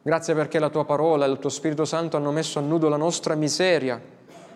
Grazie 0.02 0.34
perché 0.36 0.60
la 0.60 0.70
tua 0.70 0.86
parola 0.86 1.26
e 1.26 1.30
il 1.30 1.40
tuo 1.40 1.50
Spirito 1.50 1.84
Santo 1.84 2.16
hanno 2.16 2.32
messo 2.32 2.60
a 2.60 2.62
nudo 2.62 2.88
la 2.88 2.96
nostra 2.96 3.36
miseria, 3.36 4.00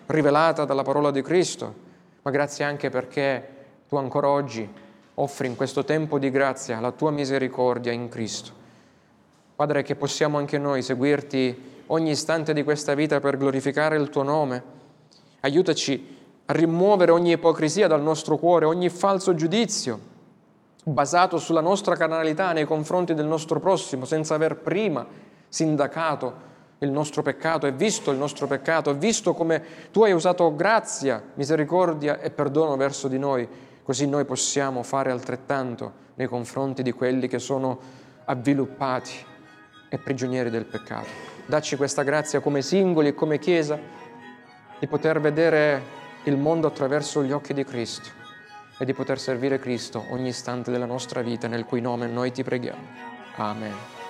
rivelata 0.06 0.64
dalla 0.64 0.82
parola 0.82 1.10
di 1.10 1.20
Cristo, 1.20 1.74
ma 2.22 2.30
grazie 2.30 2.64
anche 2.64 2.88
perché 2.88 3.48
tu 3.88 3.96
ancora 3.96 4.28
oggi 4.28 4.66
offri 5.14 5.48
in 5.48 5.56
questo 5.56 5.84
tempo 5.84 6.18
di 6.18 6.30
grazia 6.30 6.80
la 6.80 6.92
tua 6.92 7.10
misericordia 7.10 7.92
in 7.92 8.08
Cristo. 8.08 8.60
Padre, 9.54 9.82
che 9.82 9.94
possiamo 9.94 10.38
anche 10.38 10.56
noi 10.56 10.80
seguirti 10.80 11.70
ogni 11.86 12.12
istante 12.12 12.54
di 12.54 12.62
questa 12.64 12.94
vita 12.94 13.20
per 13.20 13.36
glorificare 13.36 13.96
il 13.96 14.08
tuo 14.08 14.22
nome. 14.22 14.80
Aiutaci 15.40 16.11
a 16.46 16.52
rimuovere 16.52 17.12
ogni 17.12 17.32
ipocrisia 17.32 17.86
dal 17.86 18.02
nostro 18.02 18.36
cuore, 18.36 18.64
ogni 18.64 18.88
falso 18.88 19.34
giudizio 19.34 20.10
basato 20.84 21.38
sulla 21.38 21.60
nostra 21.60 21.94
carnalità 21.94 22.52
nei 22.52 22.64
confronti 22.64 23.14
del 23.14 23.26
nostro 23.26 23.60
prossimo, 23.60 24.04
senza 24.04 24.34
aver 24.34 24.56
prima 24.56 25.06
sindacato 25.48 26.50
il 26.78 26.90
nostro 26.90 27.22
peccato 27.22 27.66
e 27.66 27.72
visto 27.72 28.10
il 28.10 28.18
nostro 28.18 28.48
peccato 28.48 28.90
e 28.90 28.94
visto 28.94 29.34
come 29.34 29.62
tu 29.92 30.02
hai 30.02 30.12
usato 30.12 30.54
grazia, 30.56 31.22
misericordia 31.34 32.18
e 32.18 32.30
perdono 32.30 32.76
verso 32.76 33.06
di 33.06 33.18
noi, 33.18 33.48
così 33.84 34.06
noi 34.06 34.24
possiamo 34.24 34.82
fare 34.82 35.12
altrettanto 35.12 36.00
nei 36.14 36.26
confronti 36.26 36.82
di 36.82 36.90
quelli 36.90 37.28
che 37.28 37.38
sono 37.38 37.78
avviluppati 38.24 39.12
e 39.88 39.98
prigionieri 39.98 40.50
del 40.50 40.64
peccato. 40.64 41.06
Dacci 41.46 41.76
questa 41.76 42.02
grazia 42.02 42.40
come 42.40 42.62
singoli 42.62 43.08
e 43.08 43.14
come 43.14 43.38
Chiesa 43.38 43.78
di 44.78 44.86
poter 44.88 45.20
vedere 45.20 46.00
il 46.24 46.36
mondo 46.36 46.66
attraverso 46.66 47.24
gli 47.24 47.32
occhi 47.32 47.52
di 47.52 47.64
Cristo 47.64 48.08
e 48.78 48.84
di 48.84 48.94
poter 48.94 49.18
servire 49.18 49.58
Cristo 49.58 50.04
ogni 50.10 50.28
istante 50.28 50.70
della 50.70 50.86
nostra 50.86 51.22
vita 51.22 51.48
nel 51.48 51.64
cui 51.64 51.80
nome 51.80 52.06
noi 52.06 52.30
ti 52.32 52.42
preghiamo. 52.42 52.86
Amen. 53.36 54.01